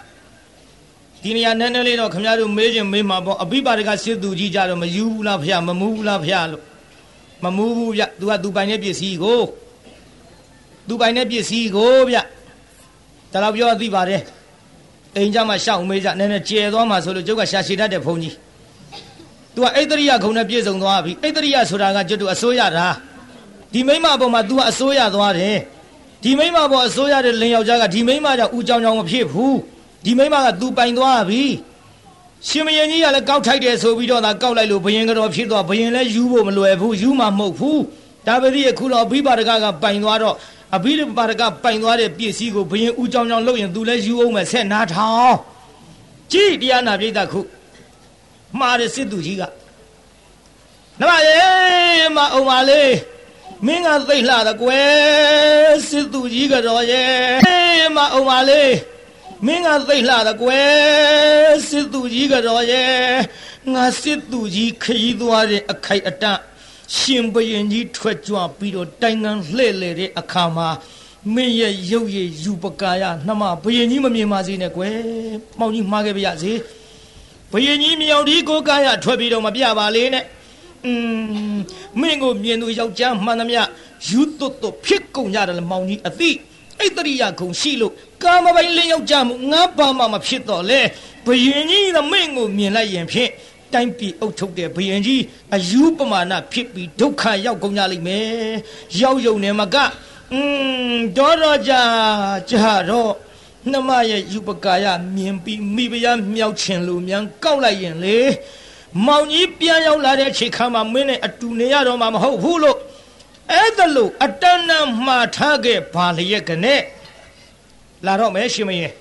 [1.22, 6.62] ဒီနေရာနည်းနည်းလေးတော့ခင်ဗျားတို့မေးခြင်းမေးမှာပေါ့အဘိပါရကစစ်သူကြီးကြတော့မယူဘူးလားဖះမမူးဘူးလားဖះလို့
[7.44, 9.40] မမူးဘူးဗျသူကသူပိုင်တဲ့ပစ္စည်းကို
[10.88, 12.16] သူပိုင်တဲ့ပစ္စည်းကိုဗျ
[13.32, 14.22] ဒါတော့ပြောသိပါတယ်
[15.16, 18.34] အိမ်ကြမှာရှောက်မေးကြနည်းနည်းကျဲသွားမှာဆိုလို့ကျုပ်ကရှာရှည်တတ်တဲ့ဘုန်းကြီး။
[19.54, 22.86] तू ကအိတ္တရိယခုံနဲ့ပြည့်စုံသွားပြီအိတ္တရိယဆိုတာကကျွတ်တူအစိုးရတာ
[23.73, 25.57] ဒီမိမအပေါ်မှာ तू ကအစိုးရသွားတယ်
[26.23, 29.57] ဒီမိမပေါ်အစိုးရတဲ့လင်ယောက်ျားကဒီမိမကြောင့်ဦးကြောင်ကြောင်မဖြစ်ဘူး
[30.05, 31.43] ဒီမိမက तू ပိုင်သွားပြီ
[32.47, 37.81] ရှင်မရင်ကြီးကလည်းကောက်ထိုက်တယ်ဆိုပြီးတော့သာကောက်လိုက်လို့ဘယင်ကတော့ဖြစ်သွားဘယင်လည်းယူဖို့မလွယ်ဘူးယူမှမဟုတ်ဘူး
[38.27, 40.35] ဒါပေမဲ့အခုတော့အဘိပါဒကကပိုင်သွားတော့
[40.75, 45.35] အဘိပါဒကပိုင်သွားတဲ့ပစ္စည်းကိုဘယင်ဦးကြောင်ကြောင်လုပ်ရင် तू လည်းယူအောင်မယ်ဆက်နာထောင်
[46.31, 47.41] ကြည်တရားနာပြိတ္တခု
[48.59, 49.43] မှားတဲ့စစ်သူကြီးက
[50.99, 51.37] နမရေ
[52.15, 52.81] မအောင်ပါလေ
[53.66, 58.62] မင်းကသိလှတယ်ကွယ်စစ်သူကြီးကတော့ရဲ့မအောင်ပါလေ
[59.46, 62.90] မင်းကသိလှတယ်ကွယ်စစ်သူကြီးကတော့ရဲ့
[63.72, 66.40] ငါစစ်သူကြီးခရီးသွားတဲ့အခိုက်အတန့်
[66.96, 70.68] ရှင်ဘရင်ကြီးထွက်ကြွပြီးတော့တိုင်ငံလှဲ့လေတဲ့အခါမှာ
[71.34, 74.96] မင်းရဲ့ရုပ်ရည်ယူပကာယနှမဘယင်ကြီးမမြင်ပါစေနဲ့ကွယ်။
[75.58, 76.52] မောင်ကြီးမှားခဲ့ပါရစေ။
[77.52, 80.26] ဘယင်ကြီးမြောင်ဒီကိုကာယထွက်ပြီးတော့မပြပါလေနဲ့။
[80.84, 80.92] อื
[81.54, 81.58] ม
[82.00, 83.60] မင်းကိုမြင်သူယောက်ျားမှန်သမျှ
[84.08, 86.30] ယူသွတ်သွတ်ဖြစ်ကုန်ကြတယ်လေမောင်ကြီးအသိ
[86.80, 90.80] အိတ္တရိယခုံရှိလို့ကာမပိုင်လင်းယောက်ျားမှုငါဘာမှမဖြစ်တော့လေ
[91.26, 93.30] ဘယင်ကြီးသမင်းကိုမြင်လိုက်ရင်ဖြင့်
[93.72, 95.22] တိုင်းပြည်အုပ်ထုတ်တဲ့ဘယင်ကြီး
[95.54, 98.26] အယူပမာဏဖြစ်ပြီးဒုက္ခရောက်ကုန်ကြလိမ့်မယ်
[99.00, 99.76] ရောက်ယုံနေမက
[100.32, 101.82] အင်းတော်တော်ကြာ
[102.50, 103.12] ကြာတော့
[103.70, 108.18] နှမရဲ့ယူပကာယမြင်ပြီးမိဖုရားမြောက်ချင်လို့မြန်ကောက်လိုက်ရင်လေ
[109.06, 112.78] မောင်ကြီးပြန်ရောက်လာတဲ့ချိန်ခါမှာမင်းနဲ့အတူနေရတော့မှမဟုတ်ဘူးလို့
[113.52, 114.70] အဲ့ဒါလို့အတဏ္ဏ
[115.06, 116.80] မှားထားခဲ့ဘာလျက်ကနဲ့
[118.06, 118.92] လာတော့မယ်ရှင်မင်း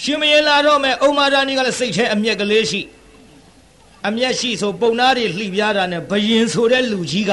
[0.00, 2.80] ရှင်မင်းလာတော့မယ်အုံမာဒာနီကလည်းစိတ်ထဲအမျက်ကလေးရှိ
[4.08, 7.30] အမျက်ရှိဆိုပုံနာတွေလှိပြားတာနဲ့ဘယင်ဆိုတဲ့လူကြီးက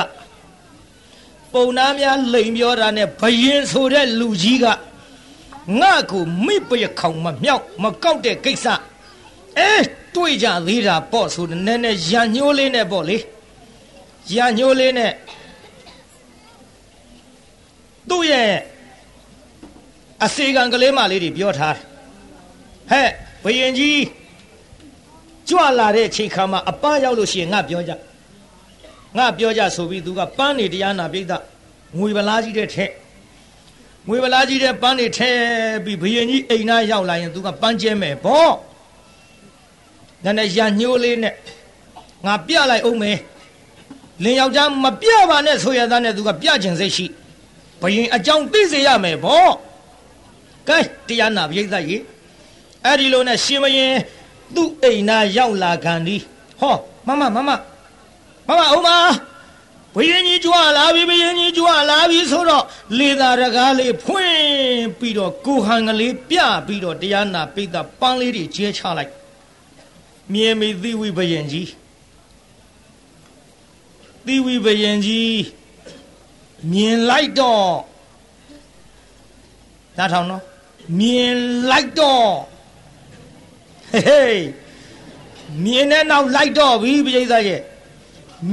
[1.53, 4.65] ပုံနာများလိန်ပြောတာနဲ့ဘယင်ဆိုတဲ့လူကြီးက
[5.79, 8.65] ငါ့ကိုမိပရခေါင်မမြောက်မကောက်တဲ့ကိစ္စ
[9.59, 9.73] အဲ
[10.15, 13.17] တွေ့ကြသေးတာပေါ့ဆိုနည်းနည်းရံညှိုးလေးနဲ့ပေါ့လေ
[14.35, 15.13] ရံညှိုးလေးနဲ့
[18.09, 18.49] သူ့ရဲ့
[20.23, 21.75] အစေကံကလေးမလေးတွေပြောထား
[22.91, 23.09] တယ်
[23.43, 24.03] ဟဲ့ဘယင်ကြီး
[25.49, 27.91] ကြွလာတဲ့ချိန်ခါမှာအပရောက်လို့ရှိရင်ငါပြောကြ
[29.17, 31.33] ငါပြောကြဆိုပြီးသူကပန်းနေတရားနာပြိဿ
[31.97, 32.91] ငွေပလားကြီးတဲ့ထက်
[34.07, 35.31] ငွေပလားကြီးတဲ့ပန်းနေထဲ
[35.85, 38.49] ပြီးဘယင်ကြီးအိမ်သားရောက်လာရင်သူကပန်းကျဲမယ်ဗော
[40.25, 41.33] နည်းနည်းရညှိုးလေးနဲ့
[42.25, 43.19] ငါပြလိုက်အောင်မယ်
[44.23, 47.05] လင်ယောက်ျားမပြပါနဲ့ဆိုရတဲ့နဲ့သူကပြကျင်စိတ်ရှိ
[47.81, 49.47] ဘယင်အကြောင်းသိစေရမယ်ဗော
[50.67, 52.01] ကဲတရားနာပြိဿကြီး
[52.85, 53.93] အဲ့ဒီလိုနဲ့ရှင်မရင်
[54.55, 56.15] သူ့အိမ်သားရောက်လာခံဒီ
[56.59, 56.75] ဟော
[57.07, 57.49] မမမမမ
[58.47, 58.89] မအောင်မ
[59.95, 62.63] ဘယင်ကြီးကြွလာပြီဘယင်ကြီးကြွလာပြီဆိုတော့
[62.99, 64.39] လေသာရကားလေးဖွင့်
[64.99, 69.11] ပြီးတော့ကိုဟန်ကလေးပြပြီးတော့တရားနာပိသပန်းလေးတွေကျဲချလိုက်
[70.33, 71.69] မြင်မိသီဝိဘယင်ကြီး
[74.25, 75.43] သီဝိဘယင်ကြီး
[76.71, 77.69] မြင်လိုက်တော့
[79.97, 80.43] နားထောင်နော်
[80.99, 81.35] မြင်
[81.69, 82.27] လိုက်တော့
[83.91, 84.43] ဟေး
[85.63, 87.61] မြင်တဲ့နောက်လိုက်တော့ပြီပြိဿရဲ့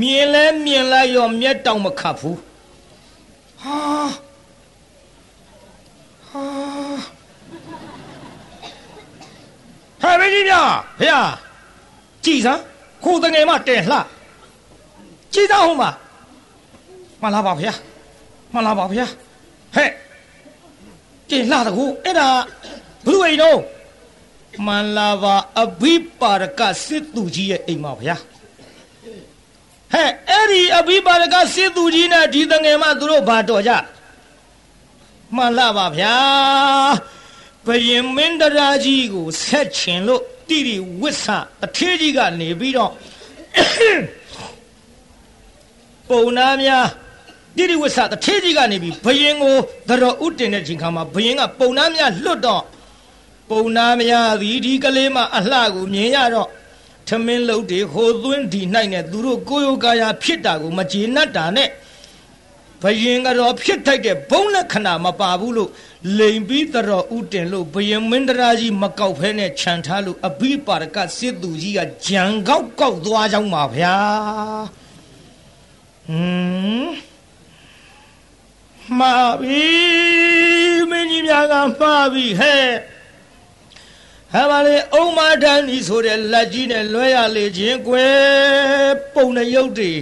[0.01, 2.39] မြင်လဲမြင်လိုက်ရောမျက်တောင်မခတ်ဘူး
[3.63, 3.79] ဟာ
[6.29, 6.45] ဟာ
[10.03, 11.23] ဟဲ့မင်းကြီးများဖေဟာ
[12.25, 12.63] ကြည်စမ်း
[13.05, 13.99] ခိုးတငယ်မတဲလှ
[15.35, 15.91] ကြည်စမ်းဟုတ်မှာ
[17.23, 17.75] မလာပါဖေဟာ
[18.55, 19.07] မလာပါဖေဟာ
[19.75, 19.91] ဟဲ့
[21.31, 22.29] ကြည်လှတကူအဲ့ဒါ
[23.07, 23.61] ဘလူအိမ်တော့
[24.67, 28.17] မန္လာပါအဘိပါရကစစ်သူကြီးရဲ့အိမ်ပါဗျာ
[29.93, 33.73] ဟဲ့အဲ့ဒီအဘိပါရကစစ်သူကြီးနဲ့ဒီတငယ်မသူတို့ဘာတော်ကြ
[35.37, 36.17] မှန်လားပါဗျာ
[37.67, 40.23] ဘယင်မင်းတရာကြီးကိုဆက်ချင်လို့
[40.53, 41.27] တိတိဝစ်ဆ
[41.65, 42.91] အထေးကြီးကနေပြီးတော့
[46.09, 46.87] ပုံနာများ
[47.57, 49.57] တိတိဝစ်ဆတထေးကြီးကနေပြီးဘယင်ကို
[49.89, 52.63] သတော်ဥတင်တဲ့ချိန်ခါမှာဘယင်ကပုံနာများလွတ်တော့
[53.51, 56.49] ပုံနာမရသည်ဒီကလေးမအလှကိုမြင်ရတော့
[57.09, 61.69] ထမင်းလုတ်တွေဟိုသွင်းဒီနိုင်နဲ့သူတို့ကိုယောကာယဖြစ်တာကိုမကျေနပ်တာနဲ့
[62.83, 65.71] ဘယင်ကတော့ဖြစ်ထိုက်တဲ့ဘုံလက္ခဏာမပါဘူးလို့
[66.19, 73.97] လိန်ပြီးတော်ဥတင်လို့ဘယင်မင်းတရာကြီးမကောက်ဖဲနဲ့ခြံထားလို့အဘိပါရကစစ်သူကြီးကဂျံကောက်ကောက်သွားကြောင်းပါဗျာ
[76.09, 76.91] ဟမ်
[78.99, 79.67] မှာပြီ
[80.91, 82.67] မင်းကြီးများကမှာပြီဟဲ့
[84.33, 88.15] ဟဲ့ပါလေအုံမတန်းဤဆိုတဲ့လက်ကြီးနဲ့လွှဲရလေခြင်းကွယ်
[89.15, 89.93] ပုံနဲ့ရုပ်တွေ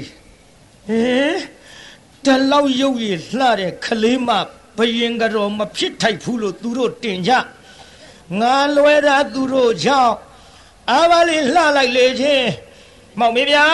[0.89, 1.60] ဟင်
[2.27, 4.29] တလောက်ရုပ်ရည်လှတဲ့ခလေးမ
[4.79, 7.33] ဘယင်ကတော့မဖြစ်ထိုက်ဘူးလို့သူတို့တင်ကြ
[8.41, 10.15] ငါလွဲတာသူတို့ကြောင့်
[10.91, 12.49] အာဘလေးလှလိုက်လေချင်း
[13.19, 13.67] မောင်မေဗျာ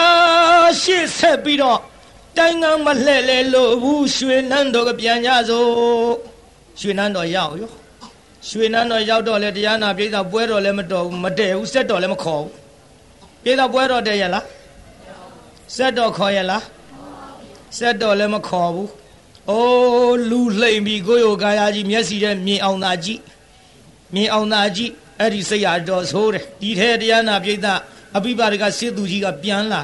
[0.81, 1.79] ရှေ့ဆက်ပြီးတော့
[2.37, 5.69] တိုင်းကမလှဲ့လေလို့ဘူးရွှေနန်းတော်ကပြန်ကြစို့
[6.81, 7.71] ရွှေနန်းတော်ရောက်ရော
[8.49, 12.51] ရွှေနန်းတော်ရောက်တော့လေတရားနာပြည်သာပွဲတော်လည်းမတော်ဘူးမတည့်ဘူးစက်တော်လည်းမခေါ်ဘူး
[13.43, 14.45] ပြည်သာပွဲတော်တည့်ရလား
[15.75, 16.63] စက်တော်ခေါ်ရလား
[17.77, 18.89] စက်တော်လည်းမခေါ်ဘူး
[19.49, 23.21] အိုးလူလှိမ်ပြီးကိုယ်ရောကာယကြီးမျက်စိထဲမြင်အောင်သာကြည့်
[24.13, 27.73] မြင်အောင်သာကြည့်အဲ့ဒီစိတ်ရတော်ဆိုးတယ်ဒီထဲတရားနာပြည်သာ
[28.17, 29.81] အပိပါဒကစစ်သူကြီးကပြန်လာ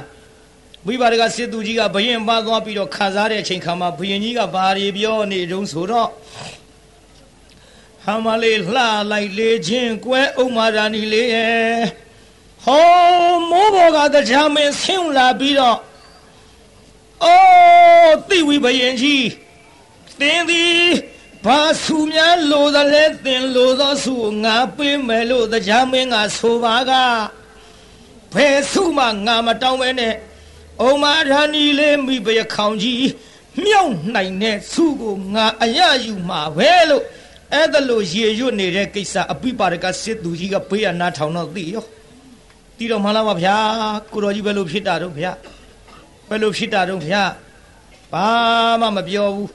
[0.88, 6.10] ဝိပါဒကစစ်သူကြီးကဘယင်ပါသွားပြီးတော့ခါစားတဲ့အချိန်ခါမှာဘယင်ကြီးကဘာတွေပြောနေတုံးဆိုတော့
[8.06, 8.80] ဟမလေးလှ
[9.12, 11.84] လိုက်လေချင်းကွဲဥမာရာနီလေးရဲ့
[12.66, 15.78] ဟောမိုးဘောကတရားမင်းဆင်းလာပြီးတော့
[17.24, 19.28] အိုးတိဝိဘယင်ကြီး
[20.20, 20.84] တင်းသည်
[21.46, 26.92] ဘာစုများလိုသလဲတင်လိုသောစုငါပေးမယ်လို့တရားမင်းကဆိုပါက
[28.34, 30.14] ဘယ်စုမှငါမတောင်းပဲနဲ့
[30.82, 33.08] အုံမာရာနီလေးမိဘရခေါင်ကြီး
[33.64, 37.04] မြောက်နိုင်တဲ့စုကိုငါအရယူမှာပဲလို့
[37.54, 41.86] အဲ့ဒါလို့ရေရွတ်နေတဲ့ကိစ္စအပိပါဒကစစ်သူကြီးကဘေးရနာထောင်တော့သိရော
[42.78, 43.56] တီတော်မှလားပါဗျာ
[44.14, 45.32] ကိုတော်ကြီးဘယ်လိုဖြစ်တာတော့ဗျာ
[45.63, 45.63] ဘ
[46.36, 47.24] ယ်လိုဖြစ်တာတော့ဗျာ
[48.14, 48.28] ဘာ
[48.82, 49.50] မှမပြောဘူး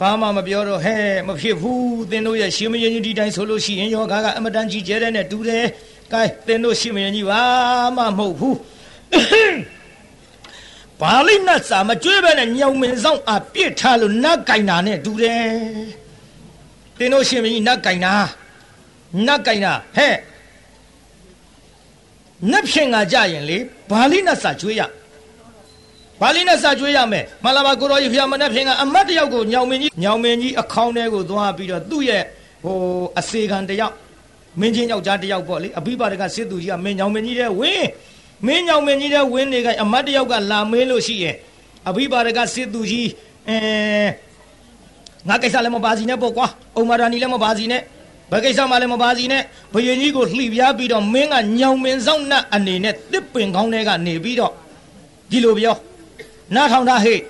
[0.00, 5.66] ဘာမှမပြောတော့ဟဲ့မဖြစ်ဘူးသင်တို့ရဲ့ရှင်မင်းကြီးဒီတိုင်းဆိုလို့ရှိရင်ယောဂါကအမတန်ကြီးကျဲတဲ့နဲ့တူတယ်
[6.12, 7.42] ကဲသင်တို့ရှင်မင်းကြီးဘာ
[7.96, 8.56] မှမဟုတ်ဘူး
[11.00, 15.48] ဘာလိနတ်စာမကြွေးပဲနဲ့ညောင်မင်းဆောင်အပြစ်ထားလို့နတ်ကင်တာနဲ့တူတယ်
[16.98, 18.14] တင်းတို့ရှင်မကြီးနတ်ကင်တာ
[19.26, 20.16] နတ်ကင်တာဟဲ့
[22.50, 23.58] နတ်ဖြင့်ငါကြရင်လေ
[23.90, 24.82] ဘာလိနတ်စာကြွေးရ
[26.20, 32.22] ဘာလိနတ်စာကြွေးရမယ်မလာပါကိုတော်ကြီးဖျားမနတ်ဖြင့်ကအမတ်တယောက်ကိုညောင်မင်းကြီးညောင်မင်းကြီးအခေါင်းထဲကိုသွားပြီးတော့သူ့ရဲ့
[32.64, 32.76] ဟို
[33.18, 33.94] အစေခံတယောက်
[34.60, 37.86] မင်းချင်းယောက်ျားတယောက်ပေါ့လေအဘိပါဒကစစ်သူကြီးကမင်းညောင်မင်းကြီးတဲ့ဝင်း
[38.46, 41.36] မင်းညောင်မင်းကြီးတဲ့ဝင်းနေကအမတ်တယောက်ကလာမင်းလို့ရှိရင်
[41.88, 43.08] အဘိပါဒကစစ်သူကြီး
[43.48, 43.56] အဲ
[45.28, 46.46] ငါကိစ္စလည်းမပါစီနဲ့ပေါ့ကွာ
[46.76, 47.82] အုံမာရာနီလည်းမပါစီနဲ့
[48.30, 49.42] ဘယ်ကိစ္စမှလည်းမပါစီနဲ့
[49.74, 54.52] ဘယင်ကြီးကိုလှိပြားပြီးတော့မင်းကညောင်မင်းဆောင်နတ်အနေနဲ့တစ်ပင်ကောင်းတဲ့ကနေပြီးတော့
[55.30, 55.76] ဒီလိုပြော
[56.54, 57.20] နားထောင်တာဟေ့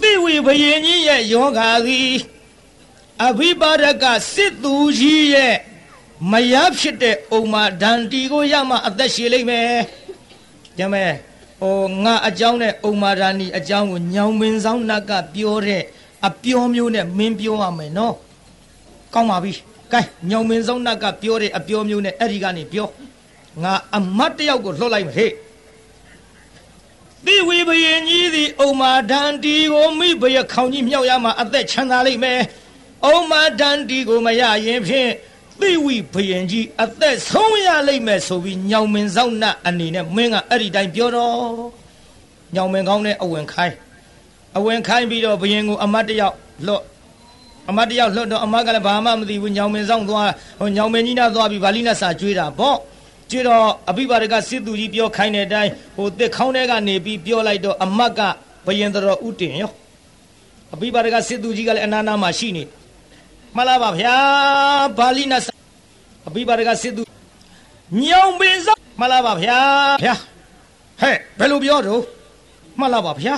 [0.00, 2.12] သိဝေဘယင်ကြီးရဲ့ယောဂါသည်
[3.26, 4.04] အဘိပါဒက
[4.34, 5.54] စစ်သူကြီးရဲ့
[6.30, 9.72] မရဖြစ်တဲ့ဥမာဒန္တီကိုရမှအသက်ရှည်လိမ့်မယ်။
[10.78, 11.12] ကြမယ်
[11.60, 15.82] ဟိုငါအကြောင်းနဲ့ဥမာဒန္တီအကြောင်းကိုညောင်မင်းဆောင်နတ်ကပြောတဲ့
[16.26, 18.14] အပြောမျိုးနဲ့မင်းပြောရမယ်နော်။
[19.14, 19.52] ကောင်းပါပြီ။
[19.92, 22.88] ကဲညောင်မင်းဆောင်နတ်ကပြောတဲ့အပြောမျိုးနဲ့အဲ့ဒီကနေပြော
[23.62, 25.30] ငါအမတ်တယောက်ကိုလှုပ်လိုက်မယ်ဟဲ့။
[27.26, 32.40] တိဝိဘယင်ကြီးသည်ဥမာဒန္တီကိုမိဘရခေါင်ကြီးမြောက်ရမှအသက်ချမ်းသာလိမ့်မယ်။
[33.12, 35.10] ဥမာဒန္တီကိုမရရင်ဖြင့်
[35.60, 41.34] သိဝိဘယင်ကြီးအသက်ဆုံးရလိမ့်မယ်ဆိုပြီးညောင်မင်းဆောင်နတ်အနေနဲ့မင်းကအဲ့ဒီတိုင်းပြောတော့
[42.54, 43.74] ညောင်မင်းကောင်းတဲ့အဝင်ခိုင်း
[44.58, 46.82] အဝင်ခိုင်းပြီးတော့ဘယင်ကိုအမတ်တယောက်လွတ်
[47.70, 52.76] အမတ်တယောက်လွတ်တော့အမတ်ကလည်းဘာမှမသိဘူးညောင်မင်းဆောင်သွားဟိုညောင်မင်းကြီးနာသွားပြီးဗာလိနတ်စာကျွေးတာပေါ့
[53.32, 58.20] ကျွေးတော့အဘိပါဒကစစ်သူကြီးပြောခိုင်းတဲ့အတိုင်းဟိုတစ်ခေါင်းထဲကနေပြီးပြောလိုက်တော့အမတ်က
[58.66, 59.72] ဘယင်တော်ဥတင်ရော
[60.74, 62.64] အဘိပါဒကစစ်သူကြီးကလည်းအနာနာမှာရှိနေ
[63.56, 64.16] မှန်လားပါဗျာ
[64.98, 65.42] ဗာလိနတ်
[66.28, 67.02] အဘိပါဒကစစ်သူ
[68.04, 69.58] ညောင်ပင်စောမှန်လားပါဗျာ
[70.04, 70.14] ဗျာ
[71.00, 72.02] ဟဲ့ဘယ်လိုပြောတော့
[72.78, 73.34] မှန်လားပါဗျာ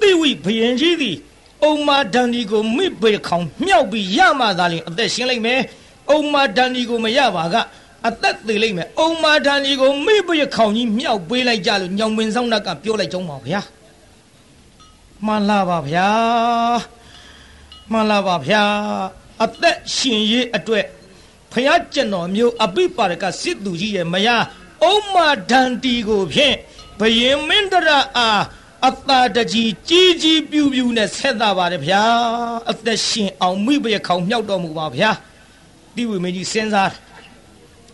[0.00, 1.16] သိဝိဘယင်ကြီးသည်
[1.64, 5.60] အုံမာဒန်ဒီကိုမိပေခေါင်မြောက်ပြီးရမှသာလျှင်အသက်ရှင်လိမ့်မယ်
[6.10, 7.56] အုံမာဒန်ဒီကိုမရပါက
[8.08, 13.60] အသက်သေးလိမ့်မယ်အုံမာဒန်ဒီကိုမိပေခေါင်ကြီးမြောက်ပေးလိုက်ကြလို့ညောင်ပင်ဆောင်နတ်ကပြောလိုက်ကြုံပါဗျာ
[15.26, 16.08] မှန်လားပါဗျာ
[17.90, 18.62] မှန်လားပါဗျာ
[19.44, 20.86] အသက်ရှင်ရေးအတွက်
[21.52, 24.44] ဖယားကျွန်တော်မျိုးအပိပါရကစစ်သူကြီးရဲ့မယား
[24.84, 26.56] အုံမာဒန္တီကိုဖြင့်
[27.00, 28.42] ဘယင်မင်းတရအား
[28.88, 32.04] အတာတကြီးကြီးကြီးပြူပြူနဲ့ဆက်တာပါတယ်ဗျာ
[32.70, 35.10] အသက်ရှင်အောင်မိဘရခေါင်မြောက်တော်မူပါဗျာ
[35.94, 36.90] တိဝိမင်းကြီးစဉ်းစား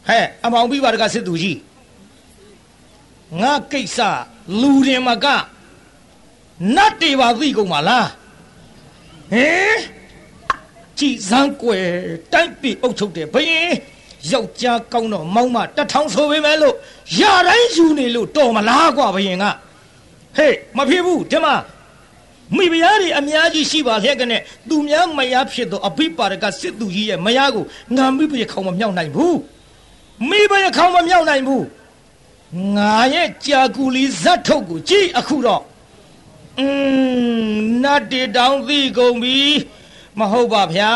[0.08, 1.58] ဟဲ့အမောင်ပိပါရကစစ်သူကြီး
[3.40, 3.98] ငါကိစ္စ
[4.60, 5.26] လူရင်မက
[6.76, 8.08] နတ်တွေပါသိကုန်ပါလား
[9.32, 9.76] ဟင်
[10.98, 11.86] ကြည်စမ်းကွယ်
[12.32, 13.70] တိုက်ပြီအုပ်ချုပ်တယ်ဘယင်
[14.32, 16.74] ယောက်ျားကောင်းတော့မောင်းမတထောင်ဆိုပေမဲ့လို့
[17.20, 19.44] ရတိုင်းယူနေလို့တော်မလားကွာဘယင်က
[20.36, 21.54] ဟေးမဖြစ်ဘူးဒီမှာ
[22.56, 27.64] မိဖုရားတွေအများကြီးရှိပါလျက်ကနဲ့သူများမယားဖြစ်တော့အဘိပါရကစစ်သူကြီးရဲ့မယားကို
[27.96, 29.36] ငါမိဖုရားခေါင်းမမြောက်နိုင်ဘူး
[30.29, 31.65] မိဖုရားခေါင်းမမြောက်နိုင်ဘူး
[32.77, 35.63] ငါရဲ့ကြာကူလီဇတ်ထုတ်ကိုကြည့်အခုတော့
[36.59, 36.67] อื
[37.53, 39.39] มနတ်တေတောင်သိကုန်ပြီ
[40.19, 40.93] မဟုတ်ပါဗျာ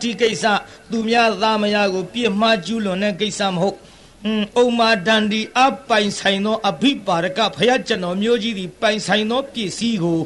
[0.00, 0.44] ဒီကိစ္စ
[0.90, 3.78] သူများသားမယားကို ပြစ်မှားကျူးလွန်တဲ့ကိစ္စမဟုတ်
[4.24, 10.20] อืมအုံမာဒန္ဒီအပိုင်ဆိုင်သောအဘိပါရကဖယားကျွန်တော်မျိုးကြီးသည်ပိုင်ဆိုင်သောပစ္စည်းကို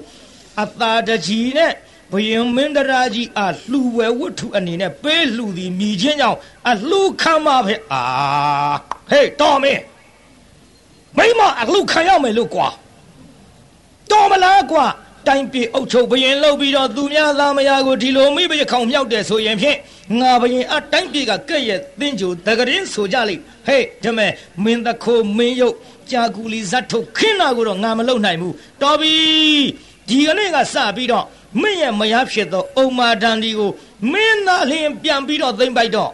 [0.63, 1.73] အသာတကြီးနဲ့
[2.14, 6.40] ဘယင်မင်းတရာကြီးအားလှူဝဲဝတ္ထုအနေနဲ့ပေးလှူသည်မြည်ချင်းကြောင့်
[6.70, 8.02] အလှူခံပါပဲအာ
[9.10, 9.82] ဟေးတော်မင်း
[11.18, 12.68] မိမအလှူခံရမယ်လို့ကွာ
[14.12, 14.86] တော်မလားကွာ
[15.28, 19.78] တိုင်းပြည်အုပ်ချုပ်ဘရင်လုပ်ပြီးတော့သူများသားမယားကိုဒီလိုမိဘရခေါင်မြောက်တယ်ဆိုရင်ဖြင့်
[20.20, 24.28] ငါဘရင်အတိုင်းပြည်ကကဲ့ရဲ့သင်္ကြိုတကရင်ဆိုကြလိမ့်ဟေးဓမဲ
[24.64, 25.76] မင်းတခိုးမင်းယုတ်
[26.12, 29.14] ကြာကူလီဇတ်ထုတ်ခင်းတာကိုတော့ငါမလုပ်နိုင်ဘူးတော်ပြီ
[30.10, 31.26] ဒီကနေ့ကစပြီးတော့
[31.62, 33.72] မင်းရဲ့မယားဖြစ်သောအုံမာဒန်ဒီကို
[34.12, 36.12] မင်းသားလျင်ပြန်ပြီးတော့သိမ့်ပိုက်တော့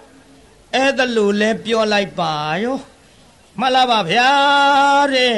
[0.76, 2.34] အဲ့ဒါလိုလဲပြောလိုက်ပါ
[2.64, 2.78] ရော
[3.60, 4.32] မှတ်လားပါဗျာ
[5.14, 5.36] တဲ့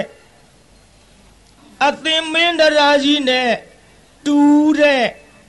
[1.88, 3.50] အသင်မင်းတရာကြီးနဲ့
[4.26, 4.38] တူ
[4.80, 5.04] တဲ့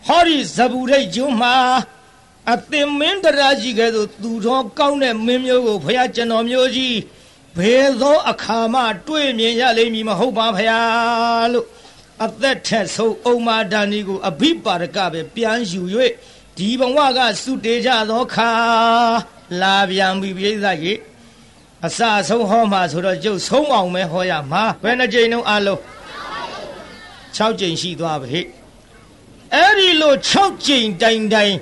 [0.06, 1.56] ဟောဒီဇဘူရိတ်ကျွန်းမှာ
[2.52, 6.96] အသင်မင်းတရာကြီးကဲဆိုသူတော်ကောင်းတဲ့မင်းမျိုးကိုဖះကျွန်တော်မျိုးကြီး
[7.58, 10.70] ဘယ်သောအခါမှတွေ့မြင်ရလိမ့်မည်မဟုတ်ပါဖះ
[11.52, 11.66] လို့
[12.24, 15.82] အသက်ထက်ဆုံးအုံမာဒဏီကိုအဘိပါရကပဲပြန်ယူ၍
[16.58, 18.50] ဒီဘဝကစုတေကြသောခါ
[19.60, 20.98] လာပြန်ပြီပြိဿကြီး
[21.86, 25.80] အစဆုံးဟောမှာဆိုတော့ကျုပ်ဆုံးအောင်ပဲဟောရမှာဘယ်နှကြိမ်လုံးအလုံး
[27.36, 28.40] 6ကြိမ်ရှိသွားပြီ
[29.54, 31.54] အဲ့ဒီလို6ကြိမ်တိုင်တိုင်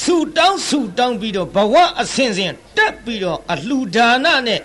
[0.00, 4.60] ဆူတောင်းဆူတောင်းပြီးတော့ဘဝအစဉ်စဉ်တက်ပြီးတော့အလှူဒါနနဲ့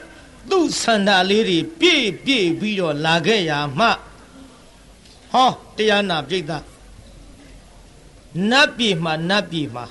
[0.50, 3.88] သူ့ဆန္ဒလေးတွေပြည့်ပြည့်ပြီးတော့လာခဲ့ရမှ
[5.34, 6.52] ဟောတရားနာပြိဿ
[8.50, 9.86] နတ်ပြည်မှာနတ်ပြည်မှာ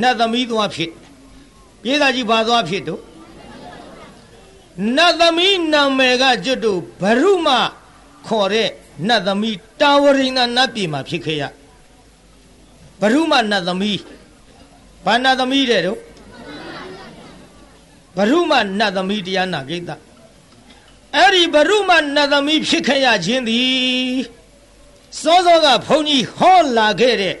[0.00, 0.90] နတ်သမီးသွားဖြစ်
[1.82, 3.02] ပြေးသားကြီးဘာသွားဖြစ်တို့
[4.96, 7.48] နတ်သမီးနာမည်ကကျွတ်တို့ဘရုမ
[8.26, 8.68] ခေါ်တဲ့
[9.08, 11.42] နတ်သမီးတာဝရိန္ဒနတ်ပြည်မှာဖြစ်ခဲ့ရ
[13.00, 14.00] ဘရုမနတ်သမီး
[15.04, 15.98] ဘာနတ်သမီးတဲ့တို့
[18.16, 19.90] ဘရုမနတ်သမီးတရားနာကိစ္စ
[21.16, 24.16] အဲ့ဒီဘရုမနတ်သမီးဖြစ်ခဲ့ရခြင်းသည်
[25.20, 27.36] စောစောကဘုန်းကြီးဟောလာခဲ့တဲ့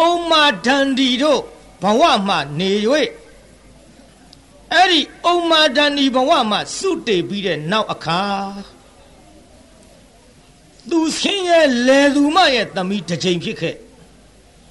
[0.00, 1.40] အုံမာဒန္ဒီတို့
[1.82, 2.72] ဘဝမှနေ၍
[4.72, 8.22] အဲ့ဒီအုံမာဒန္ဒီဘဝမှစုတည်ပြီးတဲ့နောက်အခါ
[10.90, 13.76] သူဆင်းရဲလေသူမရဲ့သမီးတစ်ချိန်ဖြစ်ခဲ့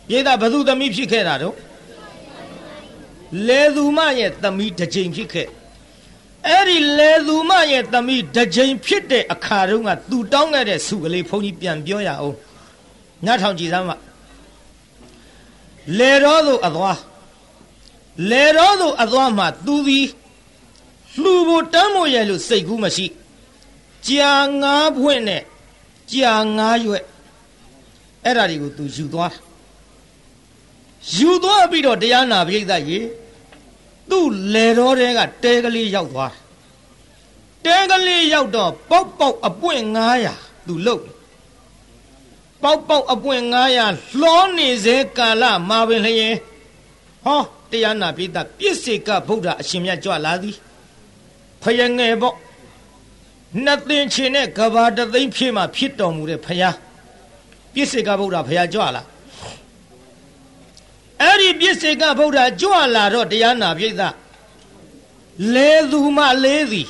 [0.07, 1.55] ပြေးတာဘသူသမီးဖြစ်ခဲ့တာတော့
[3.47, 5.47] လေသူမရဲ့သမီးတစ်ချိန်ဖြစ်ခဲ့
[6.47, 12.35] အဲ့ဒီလေသူမရဲ့သမီးတစ်ချိန်ဖြစ်တဲ့အခါတုန်းကသူတောင်းခဲ့တဲ့ဆုကလေးဘုန်းကြီးပြန်ပြောရအောင်
[13.25, 13.95] ညထောင်ကြည်စမ်းပါ
[15.99, 16.99] လေတော်သူအသွား
[18.31, 20.07] လေတော်သူအသွားမှာသူသည်
[21.21, 23.05] လှူဖို့တမ်းမို့ရဲ့လို့စိတ်ကူးမရှိ
[24.07, 25.43] ကြာငါးဖွင့်နဲ့
[26.11, 27.03] ကြာငါးရွက်
[28.25, 29.33] အဲ့ဒါတွေကိုသူယူသွား
[31.15, 33.20] ယူသွားပြီးတော့တရားနာပြိဿရေသူ့
[34.53, 36.33] လေတော်တဲကတဲကလေးရောက်သွား
[37.65, 39.83] တဲကလေးရောက်တော့ပေါက်ပေါက်အပွင့်
[40.25, 41.03] 900သူလုတ်
[42.63, 43.43] ပေါက်ပေါက်အပွင့်
[43.81, 46.35] 900လှောနေစေကာလမှာပင်လျင်
[47.25, 47.41] ဟော
[47.71, 50.55] တရားနာပိသပြစ္ဆေကဗုဒ္ဓအရှင်မြတ်ကြွလာသည်
[51.63, 52.35] ဖယငယ်ပေါ့
[53.63, 56.75] နှစ်သင်ချင်တဲ့ကဘာတသိန်းဖြစ်မှဖြစ်တော်မူတဲ့ဖယား
[57.73, 59.01] ပြစ္ဆေကဗုဒ္ဓဖယားကြွလာ
[61.21, 64.01] အဲ့ဒီပြစ္ဆေကဗုဒ္ဓကြွလာတော့တရားနာပိသ
[65.53, 66.87] လဲသူမှလဲသည်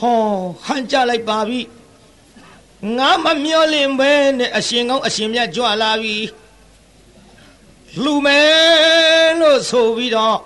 [0.00, 0.20] ဟော
[0.64, 1.60] ဟန်ကြလိုက်ပါပြီ
[2.96, 6.16] ငါမမျောလင့်ပဲနဲ့အရှင်ကောင်းအရှင်မြတ်ကြွလာပြီ
[8.02, 10.38] လှူမယ်လို့ဆိုပြီးတော့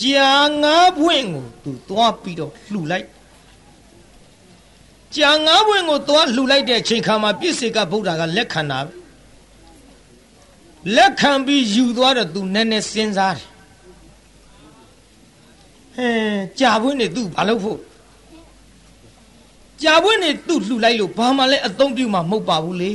[0.00, 0.32] ကြာ
[0.62, 3.06] ငါးပွင့်ကိုသူသွားပြီးတော့လှူလိုက်
[5.16, 8.78] ကြာငါးပွင့်ကိုသွားလှူလိုက်တဲ့အချိန်ခါမှာပြစ္ဆေကဗုဒ္ဓကလက်ခံတာ
[10.96, 13.46] လက်ခံပြီးယူသွားတော့သူနည်းနည်းစဉ်းစားတယ်
[15.96, 16.08] ဟဲ
[16.60, 17.78] ကြာပွင့်နေသူဘာလုပ်ဖို့
[19.82, 22.92] ကြာပွင့်နေသူ့လှူလိုက်လို့ဘာမှလည်းအသုံးပြုမှာမဟုတ်ပါဘူးလေ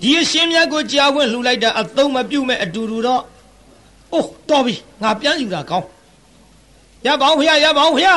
[0.00, 3.22] ဒီအရှင်မြတ်ကိုကြာပွင့်လှူလိုက်တာအသုံးမပြုမဲ့အတူတူတော့
[4.12, 5.86] အိုးတော်ပြီငါပြန်ယူတာကောင်း
[7.06, 8.08] ရပါအောင်ဖရရပါအောင်ဖရ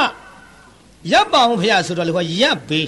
[1.12, 2.88] ရပ်ပါအောင်ဖရဆိုတော့လေကရပ်ပေး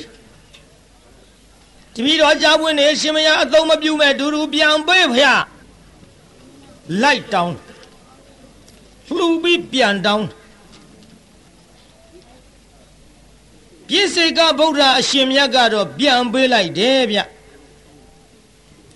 [1.96, 5.26] တပီတော်ကြာပွင့်နေရှင်မယားအသုံးမပြုမဲ့ဒူဒူပြန်ပေးဖရ
[7.02, 7.56] လိုက်တောင်း
[9.16, 10.26] လှူပြီးပြန်တောင်း
[13.88, 17.20] ပြည့်စေကဗုဒ္ဓအရှင်မြတ်ကတော့ပြန်ပေးလိုက်တယ်ဗျ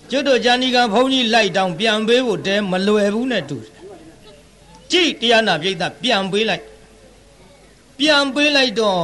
[0.09, 3.57] ကျွတ်တို့ဂျာနီကဘုန်းကြီးလိုက်တောင်းပြန်ပေးဖို့တဲမလွယ်ဘူးနဲ့တူ
[4.91, 6.63] ကြည့်တရားနာပြိဿပြန်ပေးလိုက်
[7.97, 9.03] ပြန်ပေးလိုက်တော့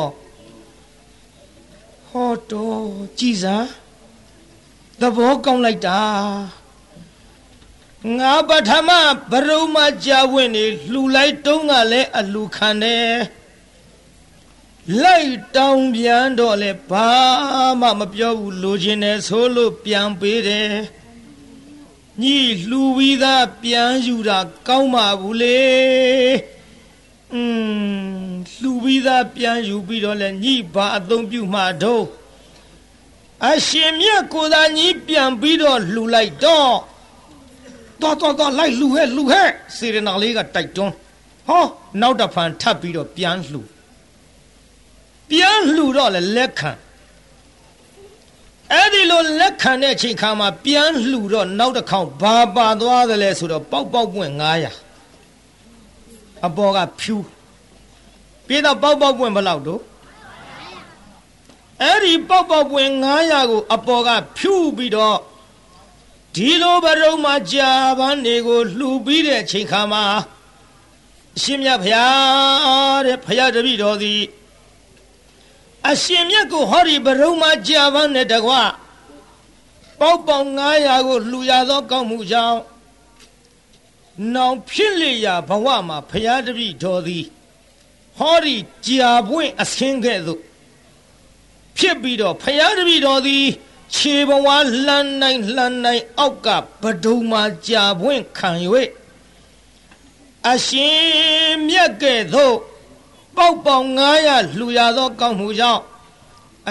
[2.10, 2.86] ဟောတော်
[3.20, 3.66] ကြည်စား
[5.02, 6.02] သဘောကောင်းလိုက်တာ
[8.18, 8.90] ငါပထမ
[9.32, 13.14] ဘရုံမကြာဝင်နေလှူလိုက်တုံးကလည်းအလူခံတယ်
[15.04, 17.10] လိုက်တောင်းပြန်တော့လဲဘာ
[17.82, 20.72] မှမပြောဘူးလိုချင်တယ်ဆိုလို့ပြန်ပေးတယ်
[22.22, 22.38] ညီ
[22.70, 25.62] လှူပြီးသားပြန်ယူတာကောင်းပါဘူးလေ
[27.34, 27.42] อื
[28.26, 28.30] ม
[28.60, 32.06] လှူပြီးသားပြန်ယူပြီးတော့လဲညီဘာအသုံးပြုမှတော့
[33.50, 36.74] အရှင်မြတ်ကိုသာညီပြန်ပြီးတော့လှူလိုက်တော့
[38.02, 40.94] တော်တော်တော်လိုက်လှူဟဲ့လှူဟဲ့စေရနာလေးကတိုက်တွန်း
[41.48, 41.64] ဟော
[42.02, 43.62] နောက်တစ်ဖန်ထပ်ပြီးတော့ပြန်လှူ
[45.30, 46.72] ပြန်လှူတော့လဲလက်ခံ
[48.72, 54.32] အဲ့ဒီလိုလက်ခံတဲ့အချိန်ခါမှာပြန်လှူတော့နောက်တစ်ခေါက်ဘာပါသွားသလဲဆိုတော့ပေါက်ပေါက်ပွင့်
[55.20, 57.16] 900အပေါ်ကဖြူ
[58.48, 59.82] ပြေးတော့ပေါက်ပေါက်ပွင့်ဘယ်လောက်တော့
[61.84, 65.20] အဲ့ဒီပေါက်ပေါက်ပွင့်900ကိုအပေါ်ကဖြူပြီးတော့
[66.36, 70.04] ဒီလိုဘရုံမှာကြာပန်းတွေကိုလှူပြီးတဲ့အချိန်ခါမှာ
[71.36, 72.06] အရှင်မြတ်ဖရာ
[73.06, 74.22] တဲ့ဖရာတပည့်တော်သည်
[75.90, 78.54] အရှင်မြတ်ကိုဟောဒီဘရုံမှာကြာပန်းနဲ့တကွ
[80.00, 82.60] ပေါက်ပေါက်900ကိုလှူရသောကောင်းမှုကြောင့်
[84.34, 87.26] နောင်ဖြစ်လေရာဘဝမှာဖရာတပည့်တော်သည်
[88.18, 88.56] ဟောဒီ
[88.88, 90.42] ကြာပွင့်အစင်းကဲ့သို့
[91.78, 93.46] ဖြစ်ပြီးတော့ဖရာတပည့်တော်သည်
[93.96, 94.48] ခြေဘဝ
[94.86, 96.48] လှမ်းနိုင်လှမ်းနိုင်အောက်က
[96.82, 98.52] ဘဒုံမှာကြာပွင့်ခံ၍
[100.50, 102.56] အရှင်မြတ်ကဲ့သို့
[103.38, 103.88] ပေါက်ပေါက်
[104.22, 105.84] 900လှူရသောကောင်းမှုကြောင့်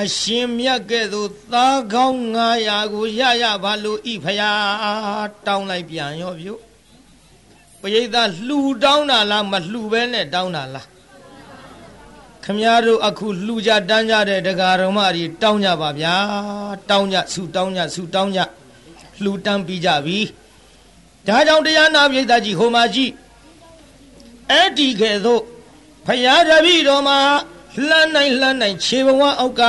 [0.00, 2.18] အရှင်မြတ်ကဲ့သို့သားကောင်း
[2.58, 6.54] 900ကိုရရပါလို့ဤဖယားတောင်းလိုက်ပြန်ရောပြု
[7.80, 10.86] ပရိသတ်လှူတောင်းတာလားမလှူပဲနဲ့တောင်းတာလား
[12.44, 16.14] ခမည်းတော်အခုလှူကြတန်းကြတဲ့တရားတော်မကြီးတောင်းကြပါဗျာ
[16.90, 18.40] တောင်းကြဆုတောင်းကြဆုတောင်းကြ
[19.22, 20.18] လှူတန်းပြီးကြပြီ
[21.26, 23.12] ဒါကြောင့်တရားနာပိဋကကြီးဟိုမှာကြည့်
[24.50, 25.42] အဲ့ဒီကဲ့သို့
[26.06, 27.18] ဖရာတပည့်တော်မှာ
[27.88, 29.62] လှမ်းနိုင်လှမ်းနိုင်ခြေဘဝအောက်က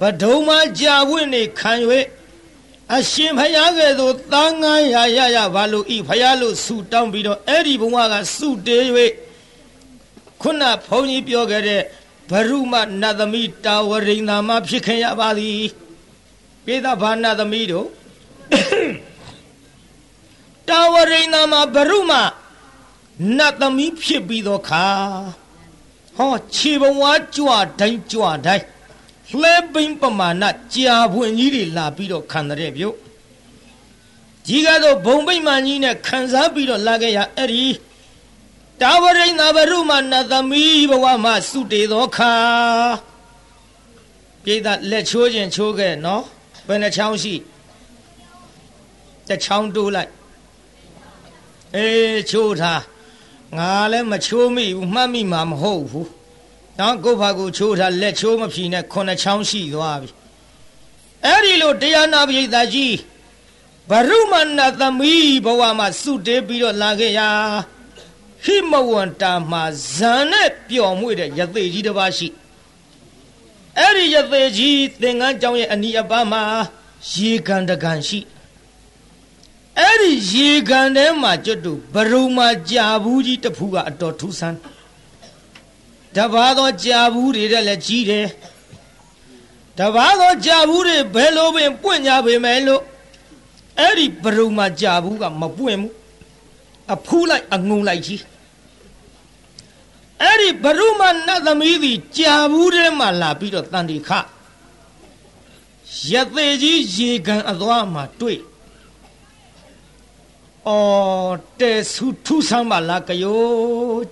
[0.00, 1.72] ဗဒုံမှာကြာဝင့်နေခံ၍
[2.96, 8.84] အရှင်ဖရာကဲ့သို့သားငန်းရရရဘာလို့ဤဖရာလို့ဆုတောင်းပြီးတော့အဲ့ဒီဘဝကဆုတေး၍
[10.42, 11.82] ခုနဘုန်းကြီးပြောခဲ့တဲ့
[12.30, 15.62] ဘရုမနတ်သမီးတာဝရိန်သာမဖြစ်ခင်ရပါသည်
[16.64, 17.88] ပိသဘာနတ်သမီးတို့
[20.68, 22.12] တာဝရိန်သာမဘရုမ
[23.38, 24.86] နတ်သမီးဖြစ်ပြီးတော့ခါ
[26.16, 27.02] ဟောခြေဘဝ
[27.36, 27.48] ကြွ
[27.80, 28.66] တိုင်းကြွတိုင်း
[29.40, 32.96] လှဲပိန်ပမာဏကြာပွင့်ကြီးတွေလာပြီးတော့ခံတဲ့ပြုတ်
[34.46, 37.64] ကြီးကတော့ဘုံပိမှန်ကြီးနဲ့ခံစားပြီးတော့လာခဲ့ရအဲ့ဒီ
[38.82, 42.34] တာဝရိန်သာဘရုမနတ်သမီးဘဝမှာစုတေသောခါ
[44.42, 46.22] ပြိဿလက်ချိုးခြင်းချိုးခဲ့နော်
[46.66, 47.34] ဘယ်နှချောင်းရှိ
[49.28, 50.10] တစ်ချောင်းတိုးလိုက်
[51.76, 52.82] အေးချိုးထား
[53.58, 56.10] ငါလည်းမချိုးမိဘူးမှတ်မိမှာမဟုတ်ဘူး
[56.78, 60.10] နော်ကိုဖာကိုချိုးထားလက်ချိုးမဖြီနဲ့ခုနှစ်ချောင်းရှိသွားပြီ
[61.24, 62.96] အဲ့ဒီလိုတရားနာပိဋကကြီး
[63.90, 67.30] ဘရုမနတ်သမီးဘဝမှာစုတေးပြီးတော့လာခဲ့ရာ
[68.44, 69.64] ဟိမဝန္တာမှာ
[69.94, 72.28] ဇန်နဲ့ပျော်မွေ့တဲ့ရသေးကြီးတစ်ပါးရှိ
[73.78, 76.42] အဲ့ဒီရသေးကြီးသင်္ကန်းကျောင်းရဲ့အနီးအပါးမှာ
[77.12, 78.20] ရေကန်တကန်ရှိ
[79.78, 84.58] အဲ့ဒီရေကန်ထဲမှာကျွတ်တူဘရုံမှာကြာဘူးကြီးတဖူးကအတော်ထူးဆန်း
[86.16, 88.26] တပါးသောကြာဘူးတွေတဲ့လည်းကြီးတယ်
[89.78, 92.82] တပါးသောကြာဘူးတွေဘယ်လိုပင်ပွင့်ကြပေမဲ့လို့
[93.78, 95.99] အဲ့ဒီဘရုံမှာကြာဘူးကမပွင့်ဘူး
[96.94, 98.22] အဖူးလိုက်အငုံလိုက်ကြီး
[100.22, 104.10] အဲ့ဒီဘရုမနတ်သမီးသည်ကြာဘူးထဲမှာလာပြီးတော့တန်တီခ
[106.10, 108.38] ရသေးကြီးရေကန်အသွားမှာတွေ့
[110.68, 113.40] အော်တဲဆုထူဆမ်းပါလားကယော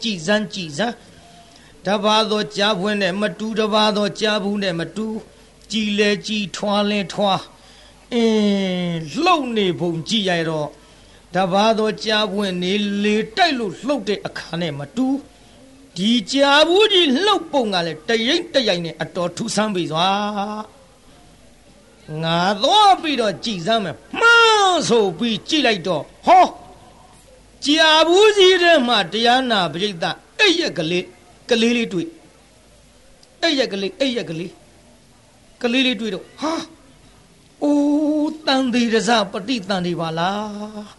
[0.03, 0.95] ကြည်စမ်းကြည်စမ်း
[1.87, 5.07] တပါသောကြားဖွင့်နဲ့မတူတပါသောကြားဘူးနဲ့မတူ
[5.73, 7.41] ကြည်လဲကြည်ထွားလဲထွား
[8.13, 10.69] အင်းလှုပ်နေပုံကြည်ရတော့
[11.35, 12.73] တပါသောကြားပွင့်နေ
[13.05, 15.07] လေတိုက်လို့လှုပ်တဲ့အခါနဲ့မတူ
[15.97, 20.09] ဒီကြားဘူးကြီးလှုပ်ပုံကလည်းတရိမ့်တရိုင်နဲ့အတော်ထူဆန်းပြီစွာ
[22.23, 26.47] ငါတော့ပြီးတော့ကြည်စမ်းမယ်မှန်းဆိုပြီးကြည်လိုက်တော့ဟော
[27.65, 31.05] ကြားဘူးကြီးထဲမှာတရားနာပရိသတ်အဲ့ရက်ကလေး
[31.51, 32.09] ကလေးလေးတွေ့
[33.43, 34.53] အဲ့ရက်ကလေးအဲ့ရက်ကလေး
[35.63, 36.55] ကလေးလေးတွေ့တော့ဟာ
[37.63, 40.98] အိုးတန်သေးရစပฏิတန်ဒီပါလား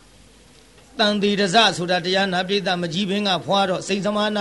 [1.00, 4.39] တန်သေးရစဆိုတာတရားနာပိဋကမကြီးဘင်းကဖွာတော့စိန်သမာန